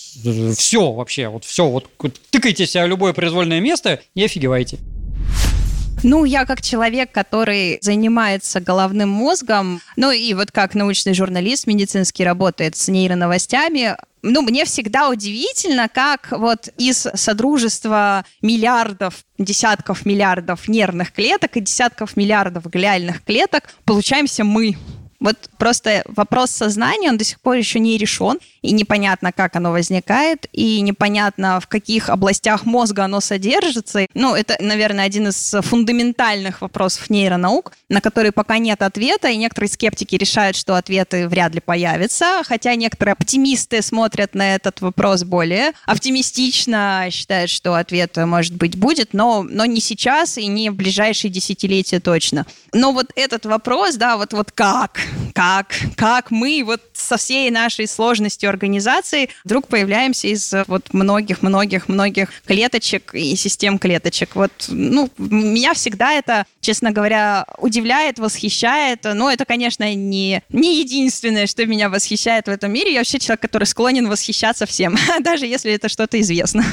[0.55, 1.89] все вообще, вот все, вот
[2.29, 4.79] тыкайте себя в любое произвольное место и офигевайте.
[6.03, 12.23] Ну, я как человек, который занимается головным мозгом, ну и вот как научный журналист медицинский
[12.23, 21.11] работает с нейроновостями, ну, мне всегда удивительно, как вот из содружества миллиардов, десятков миллиардов нервных
[21.11, 24.75] клеток и десятков миллиардов глиальных клеток получаемся мы.
[25.19, 29.71] Вот просто вопрос сознания, он до сих пор еще не решен, и непонятно, как оно
[29.71, 34.07] возникает, и непонятно, в каких областях мозга оно содержится.
[34.13, 39.69] Ну, это, наверное, один из фундаментальных вопросов нейронаук, на которые пока нет ответа, и некоторые
[39.69, 45.71] скептики решают, что ответы вряд ли появятся, хотя некоторые оптимисты смотрят на этот вопрос более
[45.85, 51.31] оптимистично, считают, что ответ, может быть, будет, но, но не сейчас и не в ближайшие
[51.31, 52.45] десятилетия точно.
[52.73, 54.99] Но вот этот вопрос, да, вот, вот как?
[55.33, 63.13] Как, как мы вот со всей нашей сложностью организации вдруг появляемся из вот многих-многих-многих клеточек
[63.13, 64.35] и систем клеточек.
[64.35, 69.01] Вот, ну, меня всегда это, честно говоря, удивляет, восхищает.
[69.03, 72.93] Но это, конечно, не, не единственное, что меня восхищает в этом мире.
[72.93, 76.63] Я вообще человек, который склонен восхищаться всем, даже если это что-то известно.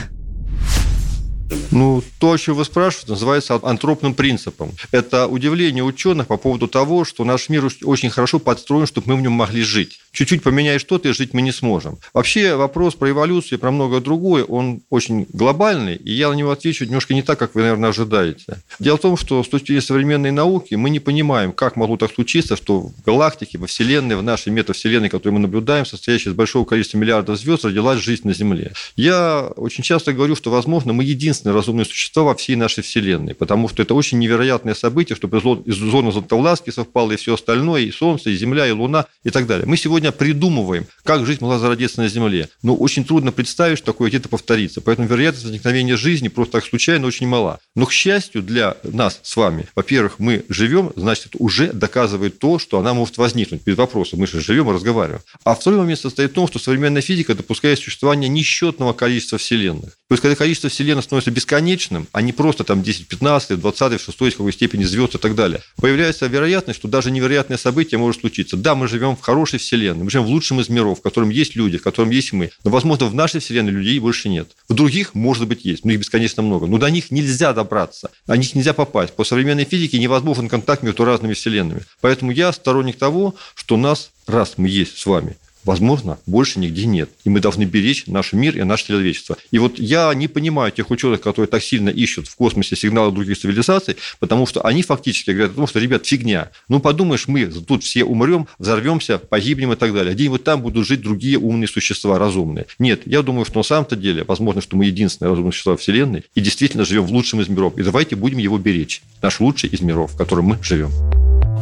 [1.70, 4.72] Ну, то, о чем вы спрашиваете, называется антропным принципом.
[4.90, 9.22] Это удивление ученых по поводу того, что наш мир очень хорошо подстроен, чтобы мы в
[9.22, 10.00] нем могли жить.
[10.12, 11.98] Чуть-чуть поменяй что-то, и жить мы не сможем.
[12.12, 16.50] Вообще вопрос про эволюцию и про многое другое, он очень глобальный, и я на него
[16.50, 18.58] отвечу немножко не так, как вы, наверное, ожидаете.
[18.78, 22.12] Дело в том, что с точки зрения современной науки мы не понимаем, как могло так
[22.12, 26.64] случиться, что в галактике, во Вселенной, в нашей метавселенной, которую мы наблюдаем, состоящей из большого
[26.64, 28.72] количества миллиардов звезд, родилась жизнь на Земле.
[28.96, 33.34] Я очень часто говорю, что, возможно, мы единственные единственное разумное существо во всей нашей Вселенной,
[33.34, 37.90] потому что это очень невероятное событие, чтобы из зоны Златовласки совпало и все остальное, и
[37.90, 39.66] Солнце, и Земля, и Луна, и так далее.
[39.66, 44.08] Мы сегодня придумываем, как жизнь могла зародиться на Земле, но очень трудно представить, что такое
[44.08, 44.80] где-то повторится.
[44.80, 47.58] Поэтому вероятность возникновения жизни просто так случайно очень мала.
[47.74, 52.58] Но, к счастью для нас с вами, во-первых, мы живем, значит, это уже доказывает то,
[52.58, 54.16] что она может возникнуть без вопроса.
[54.16, 55.22] Мы же живем и разговариваем.
[55.44, 59.96] А второй момент состоит в том, что современная физика допускает существование несчетного количества вселенных.
[60.08, 64.20] То есть, когда количество вселенных становится бесконечным, а не просто там 10, 15, 20, 6
[64.20, 68.56] в какой степени звезд и так далее, появляется вероятность, что даже невероятное событие может случиться.
[68.56, 71.56] Да, мы живем в хорошей вселенной, мы живем в лучшем из миров, в котором есть
[71.56, 72.50] люди, в котором есть мы.
[72.64, 74.48] Но, возможно, в нашей вселенной людей больше нет.
[74.68, 76.66] В других, может быть, есть, но их бесконечно много.
[76.66, 79.14] Но до них нельзя добраться, о них нельзя попасть.
[79.14, 81.82] По современной физике невозможен контакт между разными вселенными.
[82.00, 87.10] Поэтому я сторонник того, что нас, раз мы есть с вами, возможно, больше нигде нет.
[87.24, 89.36] И мы должны беречь наш мир и наше человечество.
[89.50, 93.38] И вот я не понимаю тех ученых, которые так сильно ищут в космосе сигналы других
[93.38, 96.50] цивилизаций, потому что они фактически говорят о том, что, ребят, фигня.
[96.68, 100.14] Ну, подумаешь, мы тут все умрем, взорвемся, погибнем и так далее.
[100.14, 102.66] Где-нибудь там будут жить другие умные существа, разумные.
[102.78, 106.40] Нет, я думаю, что на самом-то деле, возможно, что мы единственное разумное существо Вселенной и
[106.40, 107.78] действительно живем в лучшем из миров.
[107.78, 109.02] И давайте будем его беречь.
[109.20, 110.90] Наш лучший из миров, в котором мы живем.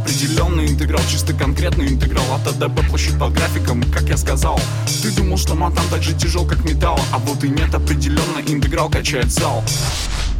[0.00, 2.24] Определенный интеграл, чисто конкретный интеграл.
[2.34, 4.58] От АДБ площадь по графикам, как я сказал.
[5.02, 6.98] Ты думал, что матан так же тяжел, как металл.
[7.12, 9.62] А вот и нет, определенно интеграл качает зал.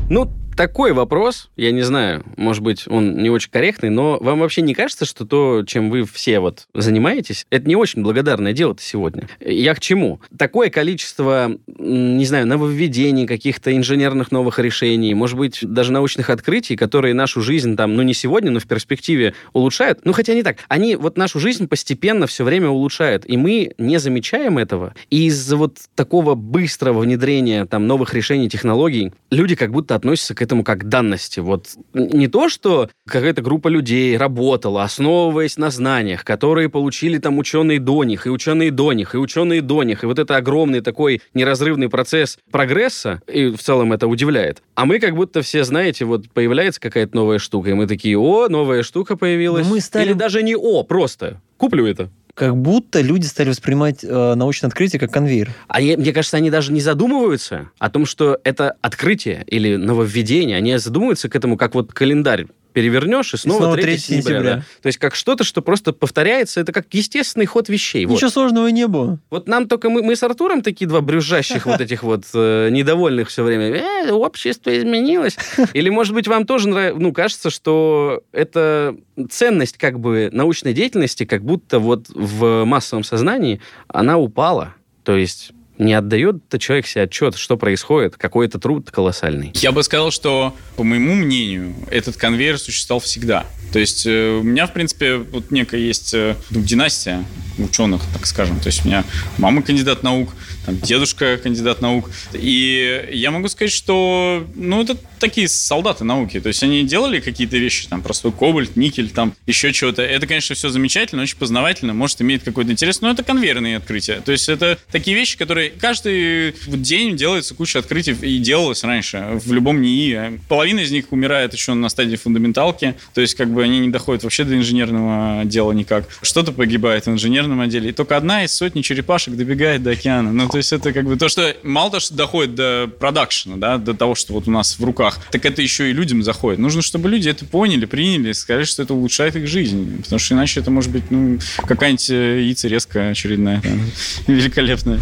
[0.09, 0.31] Ну,
[0.61, 4.75] такой вопрос, я не знаю, может быть, он не очень корректный, но вам вообще не
[4.75, 9.27] кажется, что то, чем вы все вот занимаетесь, это не очень благодарное дело-то сегодня?
[9.41, 10.21] Я к чему?
[10.37, 17.15] Такое количество, не знаю, нововведений, каких-то инженерных новых решений, может быть, даже научных открытий, которые
[17.15, 20.01] нашу жизнь там, ну не сегодня, но в перспективе улучшают.
[20.05, 20.59] Ну хотя не так.
[20.69, 24.93] Они вот нашу жизнь постепенно все время улучшают, и мы не замечаем этого.
[25.09, 30.43] И из-за вот такого быстрого внедрения там новых решений, технологий, люди как будто относятся к
[30.43, 31.41] этому как к данности.
[31.41, 37.79] Вот не то, что какая-то группа людей работала, основываясь на знаниях, которые получили там ученые
[37.81, 41.23] до них, и ученые до них, и ученые до них, и вот это огромный такой
[41.35, 44.63] неразрывный процесс прогресса, и в целом это удивляет.
[44.75, 48.49] А мы как будто все, знаете, вот появляется какая-то новая штука, и мы такие, о,
[48.49, 49.67] новая штука появилась.
[49.67, 52.11] Но мы стали- Или даже не о, просто куплю это.
[52.41, 55.51] Как будто люди стали воспринимать э, научное открытие как конвейер.
[55.69, 60.57] А я- мне кажется, они даже не задумываются о том, что это открытие или нововведение.
[60.57, 64.21] Они задумываются к этому как вот календарь перевернешь, и снова, снова 3 3 сентября.
[64.23, 64.55] сентября.
[64.57, 64.65] да.
[64.83, 68.07] То есть как что-то, что просто повторяется, это как естественный ход вещей.
[68.07, 68.15] Вот.
[68.15, 69.19] Ничего сложного не было.
[69.31, 73.29] Вот нам только мы, мы с Артуром такие два брюзжащих вот этих вот э, недовольных
[73.29, 73.77] все время.
[73.77, 75.37] Э, общество изменилось.
[75.75, 78.97] Или, может быть, вам тоже нрав- ну, кажется, что это
[79.31, 84.75] ценность как бы научной деятельности, как будто вот в массовом сознании она упала.
[85.05, 89.53] То есть не отдает человек себе отчет, что происходит, какой это труд колоссальный.
[89.55, 93.47] Я бы сказал, что, по моему мнению, этот конвейер существовал всегда.
[93.73, 97.25] То есть э, у меня, в принципе, вот некая есть э, ну, династия
[97.59, 98.61] ученых, так скажем.
[98.61, 99.05] То есть у меня
[99.39, 100.31] мама кандидат наук,
[100.67, 102.11] там, дедушка кандидат наук.
[102.33, 106.41] И я могу сказать, что, ну, это такие солдаты науки.
[106.41, 110.03] То есть они делали какие-то вещи, там, простой кобальт, никель, там, еще чего-то.
[110.03, 114.21] Это, конечно, все замечательно, очень познавательно, может, имеет какой-то интерес, но это конвейерные открытия.
[114.25, 119.53] То есть это такие вещи, которые каждый день делается куча открытий, и делалось раньше в
[119.53, 120.41] любом НИИ.
[120.49, 124.23] Половина из них умирает еще на стадии фундаменталки, то есть как бы они не доходят
[124.23, 126.09] вообще до инженерного дела никак.
[126.23, 130.33] Что-то погибает в инженерном отделе, и только одна из сотни черепашек добегает до океана.
[130.33, 133.79] Ну, то есть это как бы то, что мало того, что доходит до продакшена, да,
[133.79, 136.61] до того, что вот у нас в руках, так это еще и людям заходит.
[136.61, 140.61] Нужно, чтобы люди это поняли, приняли, сказали, что это улучшает их жизнь, потому что иначе
[140.61, 143.81] это может быть, ну, какая-нибудь э, яйцерезка очередная, там,
[144.27, 145.01] великолепная.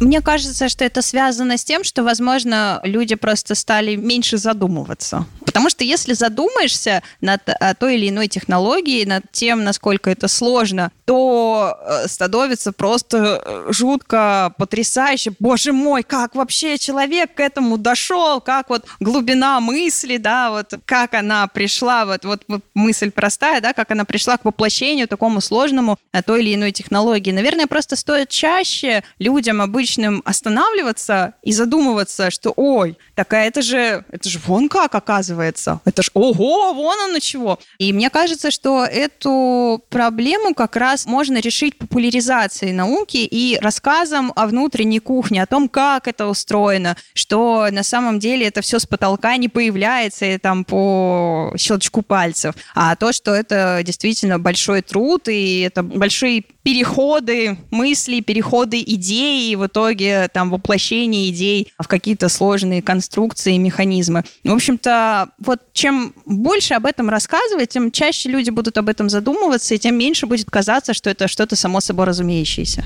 [0.00, 5.26] Мне кажется, что это связано с тем, что, возможно, люди просто стали меньше задумываться.
[5.48, 10.92] Потому что если задумаешься над а, той или иной технологией, над тем, насколько это сложно,
[11.06, 15.32] то э, становится просто э, жутко потрясающе.
[15.40, 21.14] Боже мой, как вообще человек к этому дошел, как вот глубина мысли, да, вот как
[21.14, 22.42] она пришла, вот, вот,
[22.74, 27.32] мысль простая, да, как она пришла к воплощению такому сложному той или иной технологии.
[27.32, 34.28] Наверное, просто стоит чаще людям обычным останавливаться и задумываться, что, ой, такая это же, это
[34.28, 37.58] же вон как оказывается, это ж, ого, вон оно чего.
[37.78, 44.46] И мне кажется, что эту проблему как раз можно решить популяризацией науки и рассказом о
[44.46, 49.36] внутренней кухне, о том, как это устроено, что на самом деле это все с потолка
[49.36, 55.60] не появляется и там по щелчку пальцев, а то, что это действительно большой труд и
[55.60, 62.82] это большие переходы мыслей, переходы идей, и в итоге там воплощение идей в какие-то сложные
[62.82, 64.24] конструкции и механизмы.
[64.44, 69.74] В общем-то, вот чем больше об этом рассказывать, тем чаще люди будут об этом задумываться,
[69.74, 72.84] и тем меньше будет казаться, что это что-то само собой разумеющееся.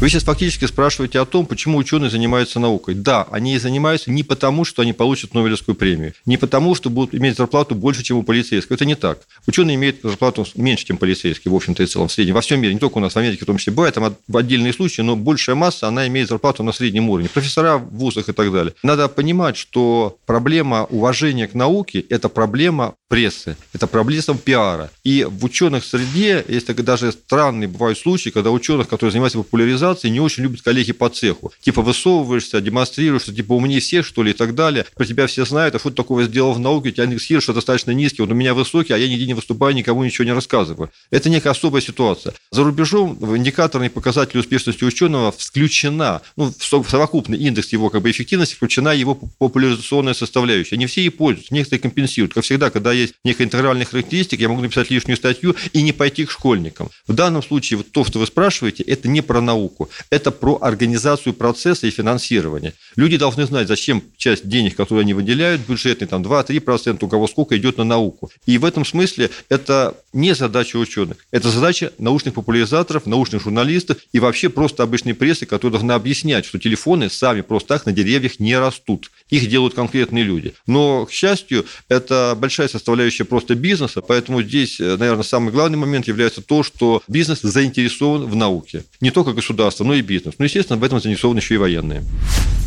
[0.00, 2.94] Вы сейчас фактически спрашиваете о том, почему ученые занимаются наукой.
[2.94, 7.14] Да, они и занимаются не потому, что они получат Нобелевскую премию, не потому, что будут
[7.14, 8.74] иметь зарплату больше, чем у полицейского.
[8.74, 9.20] Это не так.
[9.46, 12.34] Ученые имеют зарплату меньше, чем полицейские, в общем-то и целом, в среднем.
[12.34, 13.72] Во всем мире, не только у нас, в Америке в том числе.
[13.72, 17.28] Бывают там отдельные случаи, но большая масса, она имеет зарплату на среднем уровне.
[17.32, 18.74] Профессора в вузах и так далее.
[18.82, 24.90] Надо понимать, что проблема уважения к науке– это проблема прессы, это проблема пиара.
[25.04, 30.20] И в ученых среде есть даже странные бывают случаи, когда ученых, которые занимаются популяризацией, не
[30.20, 31.52] очень любят коллеги по цеху.
[31.60, 34.86] Типа высовываешься, демонстрируешь, что типа умнее всех, что ли, и так далее.
[34.94, 37.52] Про тебя все знают, а что ты такого сделал в науке, у тебя индекс что
[37.52, 40.90] достаточно низкий, вот у меня высокий, а я нигде не выступаю, никому ничего не рассказываю.
[41.10, 42.34] Это некая особая ситуация.
[42.50, 47.90] За рубежом в индикаторные показатели успешности ученого включена, ну, в со- в совокупный индекс его
[47.90, 50.76] как бы эффективности включена его популяризационная составляющая.
[50.76, 52.34] Не все ей пользуются, некоторые компенсируют.
[52.34, 56.24] Как всегда, когда есть некая интегральная характеристика, я могу написать лишнюю статью и не пойти
[56.24, 56.90] к школьникам.
[57.06, 61.34] В данном случае вот то, что вы спрашиваете, это не про науку, это про организацию
[61.34, 62.74] процесса и финансирование.
[62.96, 67.56] Люди должны знать, зачем часть денег, которые они выделяют, бюджетный, там 2-3%, у кого сколько
[67.56, 68.30] идет на науку.
[68.46, 71.18] И в этом смысле это не задача ученых.
[71.30, 76.58] Это задача научных популяризаторов, научных журналистов и вообще просто обычной прессы, которая должна объяснять, что
[76.58, 79.10] телефоны сами просто так на деревьях не растут.
[79.30, 80.54] Их делают конкретные люди.
[80.66, 81.53] Но, к счастью,
[81.88, 87.02] это большая составляющая просто бизнеса, поэтому здесь, э, наверное, самый главный момент является то, что
[87.08, 88.84] бизнес заинтересован в науке.
[89.00, 90.34] Не только государство, но и бизнес.
[90.38, 92.02] Ну, естественно, в этом заинтересованы еще и военные.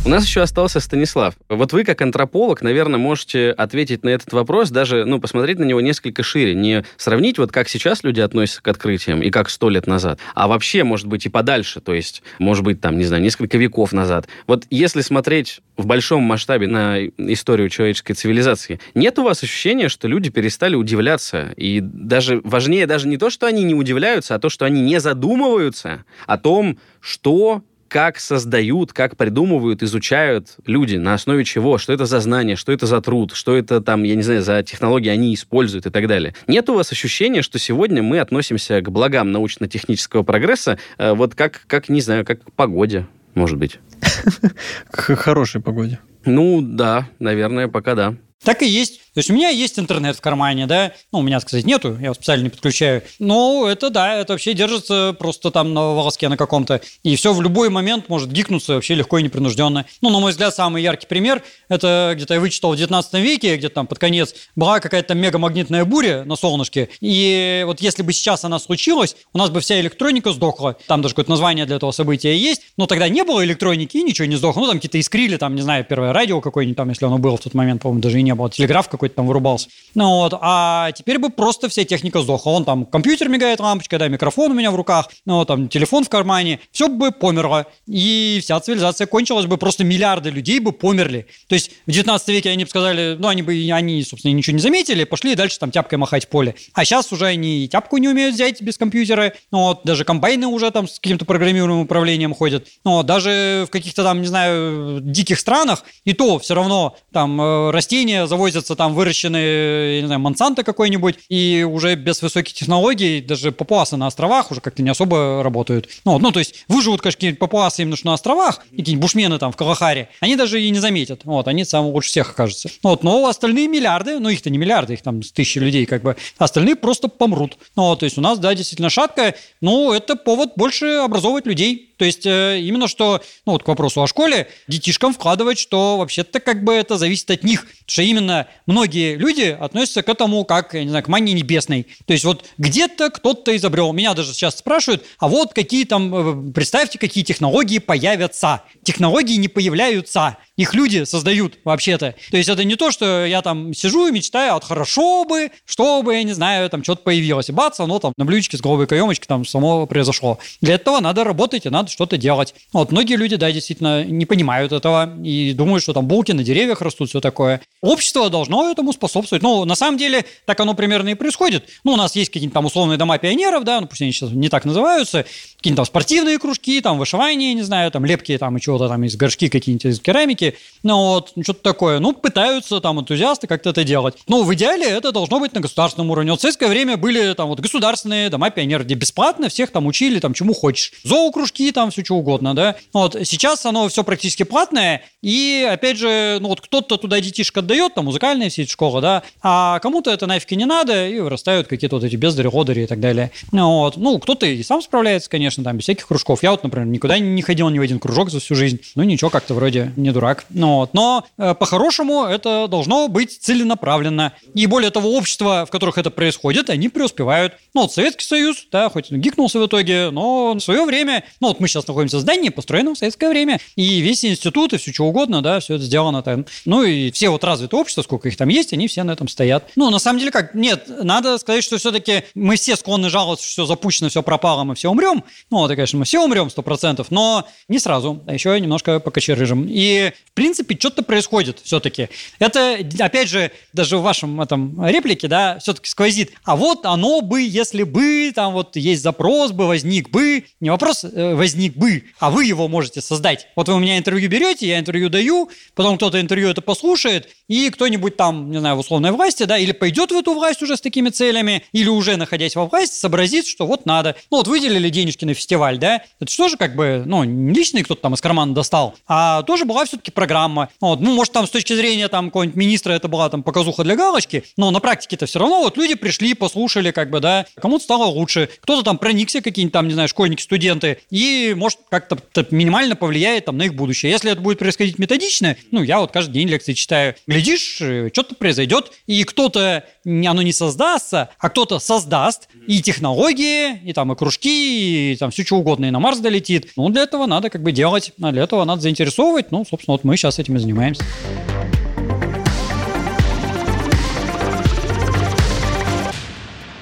[0.04, 1.34] У нас еще остался Станислав.
[1.48, 5.80] Вот вы, как антрополог, наверное, можете ответить на этот вопрос, даже ну, посмотреть на него
[5.80, 6.54] несколько шире.
[6.54, 10.48] Не сравнить, вот как сейчас люди относятся к открытиям и как сто лет назад, а
[10.48, 14.28] вообще, может быть, и подальше, то есть, может быть, там, не знаю, несколько веков назад.
[14.46, 20.08] Вот если смотреть в большом масштабе на историю человеческой цивилизации, нет у вас ощущения, что
[20.08, 21.52] люди перестали удивляться?
[21.56, 25.00] И даже важнее даже не то, что они не удивляются, а то, что они не
[25.00, 32.06] задумываются о том, что как создают, как придумывают, изучают люди, на основе чего, что это
[32.06, 35.34] за знания, что это за труд, что это там, я не знаю, за технологии они
[35.34, 36.34] используют и так далее.
[36.46, 41.62] Нет у вас ощущения, что сегодня мы относимся к благам научно-технического прогресса э, вот как,
[41.66, 43.80] как, не знаю, как к погоде, может быть?
[44.90, 45.98] К хорошей погоде.
[46.24, 48.14] Ну, да, наверное, пока да.
[48.42, 49.00] Так и есть.
[49.18, 50.92] То есть у меня есть интернет в кармане, да.
[51.10, 53.02] Ну, у меня, кстати, нету, я его специально не подключаю.
[53.18, 56.80] Но это, да, это вообще держится просто там на волоске на каком-то.
[57.02, 59.86] И все в любой момент может гикнуться вообще легко и непринужденно.
[60.02, 63.74] Ну, на мой взгляд, самый яркий пример, это где-то я вычитал в 19 веке, где-то
[63.74, 66.88] там под конец, была какая-то мегамагнитная буря на солнышке.
[67.00, 70.76] И вот если бы сейчас она случилась, у нас бы вся электроника сдохла.
[70.86, 72.62] Там даже какое-то название для этого события есть.
[72.76, 74.60] Но тогда не было электроники и ничего не сдохло.
[74.60, 77.40] Ну, там какие-то искрили, там, не знаю, первое радио какое-нибудь там, если оно было в
[77.40, 78.48] тот момент, по-моему, даже и не было.
[78.48, 79.68] Телеграф какой-то там вырубался.
[79.94, 82.50] Ну вот, а теперь бы просто вся техника сдохла.
[82.50, 86.04] Он там, компьютер мигает лампочка, да, микрофон у меня в руках, ну вот, там, телефон
[86.04, 86.60] в кармане.
[86.72, 87.66] Все бы померло.
[87.86, 91.26] И вся цивилизация кончилась бы, просто миллиарды людей бы померли.
[91.48, 94.62] То есть в 19 веке они бы сказали, ну, они бы, они, собственно, ничего не
[94.62, 96.54] заметили, пошли дальше там тяпкой махать поле.
[96.74, 99.32] А сейчас уже они тяпку не умеют взять без компьютера.
[99.50, 102.66] Ну вот, даже комбайны уже там с каким-то программируемым управлением ходят.
[102.84, 107.40] Ну вот, даже в каких-то там, не знаю, диких странах, и то все равно там
[107.40, 113.20] э, растения завозятся там выращенные, я не знаю, Монсанто какой-нибудь, и уже без высоких технологий
[113.20, 115.88] даже папуасы на островах уже как-то не особо работают.
[116.04, 119.52] Ну, ну то есть выживут, конечно, какие-нибудь папуасы именно что на островах, какие-нибудь бушмены там
[119.52, 121.20] в Калахаре, они даже и не заметят.
[121.24, 122.70] Вот, они самые лучше всех окажутся.
[122.82, 126.74] Вот, но остальные миллиарды, ну их-то не миллиарды, их там тысячи людей как бы, остальные
[126.74, 127.56] просто помрут.
[127.76, 132.04] Ну, то есть у нас, да, действительно шатко, но это повод больше образовывать людей, то
[132.04, 136.62] есть э, именно что, ну вот к вопросу о школе, детишкам вкладывать, что вообще-то как
[136.62, 137.62] бы это зависит от них.
[137.62, 141.86] Потому что именно многие люди относятся к этому как, я не знаю, к мании небесной.
[142.06, 143.92] То есть вот где-то кто-то изобрел.
[143.92, 148.62] Меня даже сейчас спрашивают, а вот какие там, э, представьте, какие технологии появятся.
[148.84, 150.38] Технологии не появляются.
[150.56, 152.14] Их люди создают вообще-то.
[152.30, 156.14] То есть это не то, что я там сижу и мечтаю, вот хорошо бы, чтобы,
[156.14, 157.48] я не знаю, там что-то появилось.
[157.48, 160.38] И бац, оно там на блюдечке с голубой каемочкой там само произошло.
[160.60, 162.54] Для этого надо работать и надо что-то делать.
[162.72, 166.80] Вот многие люди, да, действительно не понимают этого и думают, что там булки на деревьях
[166.80, 167.60] растут, все такое.
[167.80, 169.42] Общество должно этому способствовать.
[169.42, 171.64] Ну, на самом деле, так оно примерно и происходит.
[171.84, 174.48] Ну, у нас есть какие-то там условные дома пионеров, да, ну, пусть они сейчас не
[174.48, 175.24] так называются,
[175.56, 179.16] какие-то там спортивные кружки, там вышивание, не знаю, там лепки там и чего-то там из
[179.16, 181.98] горшки какие-нибудь из керамики, ну вот, что-то такое.
[181.98, 184.16] Ну, пытаются там энтузиасты как-то это делать.
[184.26, 186.30] Но в идеале это должно быть на государственном уровне.
[186.30, 190.20] Вот в советское время были там вот государственные дома пионеров, где бесплатно всех там учили
[190.20, 190.92] там чему хочешь.
[191.04, 192.74] Зоокружки там, все что угодно, да.
[192.92, 197.94] Вот, сейчас оно все практически платное, и опять же, ну вот кто-то туда детишек отдает,
[197.94, 201.94] там музыкальная все эти школы, да, а кому-то это нафиг не надо, и вырастают какие-то
[201.94, 203.30] вот эти бездари, лодыри и так далее.
[203.52, 203.96] Ну, вот.
[203.96, 206.42] ну кто-то и сам справляется, конечно, там без всяких кружков.
[206.42, 208.80] Я вот, например, никуда не ходил ни в один кружок за всю жизнь.
[208.96, 210.46] Ну ничего, как-то вроде не дурак.
[210.50, 210.94] Ну, вот.
[210.94, 214.32] Но э, по-хорошему это должно быть целенаправленно.
[214.54, 217.54] И более того, общества, в которых это происходит, они преуспевают.
[217.72, 221.60] Ну вот Советский Союз, да, хоть гикнулся в итоге, но в свое время, ну вот
[221.60, 225.04] мы сейчас находимся в здании, построенном в советское время, и весь институт, и все что
[225.04, 226.46] угодно, да, все это сделано там.
[226.64, 229.70] Ну и все вот развитые общества, сколько их там есть, они все на этом стоят.
[229.76, 230.54] Ну, на самом деле как?
[230.54, 234.74] Нет, надо сказать, что все-таки мы все склонны жаловаться, что все запущено, все пропало, мы
[234.74, 235.24] все умрем.
[235.50, 239.66] Ну, это, конечно, мы все умрем, сто процентов, но не сразу, а еще немножко покочерыжим.
[239.68, 242.08] И, в принципе, что-то происходит все-таки.
[242.38, 246.32] Это, опять же, даже в вашем этом реплике, да, все-таки сквозит.
[246.44, 251.04] А вот оно бы, если бы, там вот есть запрос бы, возник бы, не вопрос
[251.04, 253.48] э, возник, возник бы, а вы его можете создать.
[253.56, 257.70] Вот вы у меня интервью берете, я интервью даю, потом кто-то интервью это послушает, и
[257.70, 260.80] кто-нибудь там, не знаю, в условной власти, да, или пойдет в эту власть уже с
[260.80, 264.14] такими целями, или уже находясь во власти, сообразит, что вот надо.
[264.30, 267.82] Ну вот выделили денежки на фестиваль, да, это что же как бы, ну, не личный
[267.82, 270.68] кто-то там из кармана достал, а тоже была все-таки программа.
[270.80, 273.96] Вот, ну, может, там с точки зрения там какого-нибудь министра это была там показуха для
[273.96, 278.04] галочки, но на практике-то все равно вот люди пришли, послушали, как бы, да, кому-то стало
[278.04, 282.18] лучше, кто-то там проникся, какие-нибудь там, не знаю, школьники, студенты, и, может, как-то
[282.50, 284.12] минимально повлияет там на их будущее.
[284.12, 288.34] Если это будет происходить методично, ну, я вот каждый день лекции читаю, глядишь, э, что-то
[288.34, 295.12] произойдет, и кто-то, оно не создастся, а кто-то создаст и технологии, и там и кружки,
[295.12, 296.72] и там все что угодно, и на Марс долетит.
[296.76, 299.50] Ну, для этого надо как бы делать, а для этого надо заинтересовывать.
[299.50, 301.04] Ну, собственно, вот мы сейчас этим и занимаемся.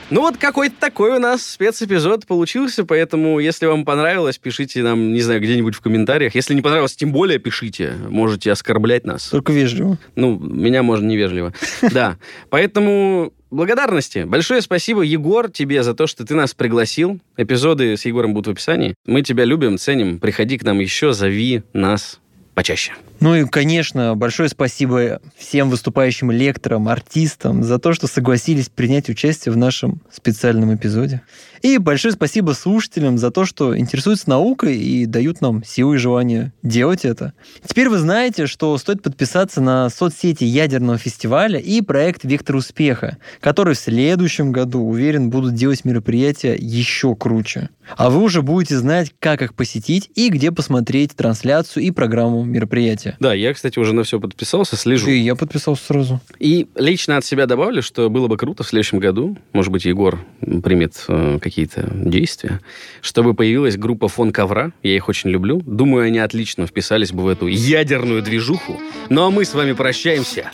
[0.09, 5.20] Ну вот какой-то такой у нас спецэпизод получился, поэтому если вам понравилось, пишите нам, не
[5.20, 6.36] знаю, где-нибудь в комментариях.
[6.36, 7.94] Если не понравилось, тем более пишите.
[8.09, 9.28] Можете оскорблять нас.
[9.28, 9.98] Только вежливо.
[10.14, 11.52] Ну, меня можно невежливо.
[11.96, 12.18] Да.
[12.50, 14.24] Поэтому благодарности.
[14.24, 17.20] Большое спасибо, Егор, тебе за то, что ты нас пригласил.
[17.36, 18.94] Эпизоды с Егором будут в описании.
[19.07, 20.18] Мы тебя любим, ценим.
[20.18, 22.20] Приходи к нам еще, зови нас
[22.54, 22.92] почаще.
[23.20, 29.52] Ну и, конечно, большое спасибо всем выступающим лекторам, артистам за то, что согласились принять участие
[29.52, 31.22] в нашем специальном эпизоде.
[31.62, 36.52] И большое спасибо слушателям за то, что интересуются наукой и дают нам силу и желание
[36.62, 37.32] делать это.
[37.66, 43.74] Теперь вы знаете, что стоит подписаться на соцсети ядерного фестиваля и проект «Вектор успеха», который
[43.74, 47.70] в следующем году, уверен, будут делать мероприятия еще круче.
[47.96, 53.05] А вы уже будете знать, как их посетить и где посмотреть трансляцию и программу мероприятия.
[53.20, 55.09] Да, я, кстати, уже на все подписался, слежу.
[55.11, 56.20] И я подписался сразу.
[56.38, 60.18] И лично от себя добавлю, что было бы круто в следующем году, может быть, Егор
[60.40, 62.61] примет э, какие-то действия,
[63.00, 65.62] чтобы появилась группа фон ковра, я их очень люблю.
[65.64, 68.80] Думаю, они отлично вписались бы в эту ядерную движуху.
[69.09, 70.50] Ну а мы с вами прощаемся.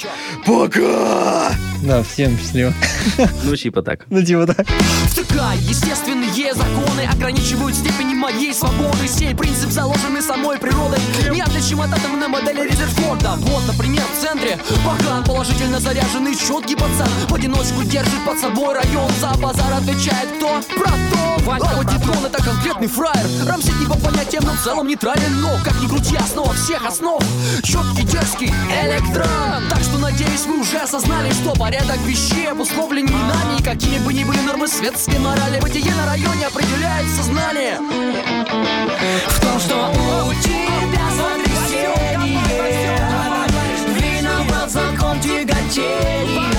[0.46, 1.53] Пока!
[1.82, 2.72] Да, всем счастливо.
[3.44, 4.07] Ну, типа так.
[4.09, 4.66] Ну, типа так.
[5.68, 10.98] Естественные законы ограничивают степени моей свободы Сей принцип заложенный самой природой
[11.30, 17.09] Неотличим от атомной модели Резерфорда Вот, например, в центре Баклан положительно заряженный, четкий пацан.
[17.28, 19.11] В одиночку держит под собой район.
[19.20, 20.61] За базар отвечает кто?
[20.74, 23.26] Протон А вот Дитрон это конкретный фраер.
[23.47, 25.40] Рамсит не по понятиям, но в целом нейтрален.
[25.40, 27.22] Но, как ни крути, основа всех основ
[27.62, 28.53] Четкий, дерзкий
[28.84, 29.68] электрон.
[29.70, 34.12] Так что, надеюсь, вы уже осознали, что порядок вещей обусловлен не нами И какими бы
[34.12, 37.78] ни были нормы светской морали Бытие на районе определяет сознание.
[39.28, 39.90] В том, что
[40.26, 41.51] у тебя свой
[45.23, 45.83] 去感谢
[46.27, 46.51] 你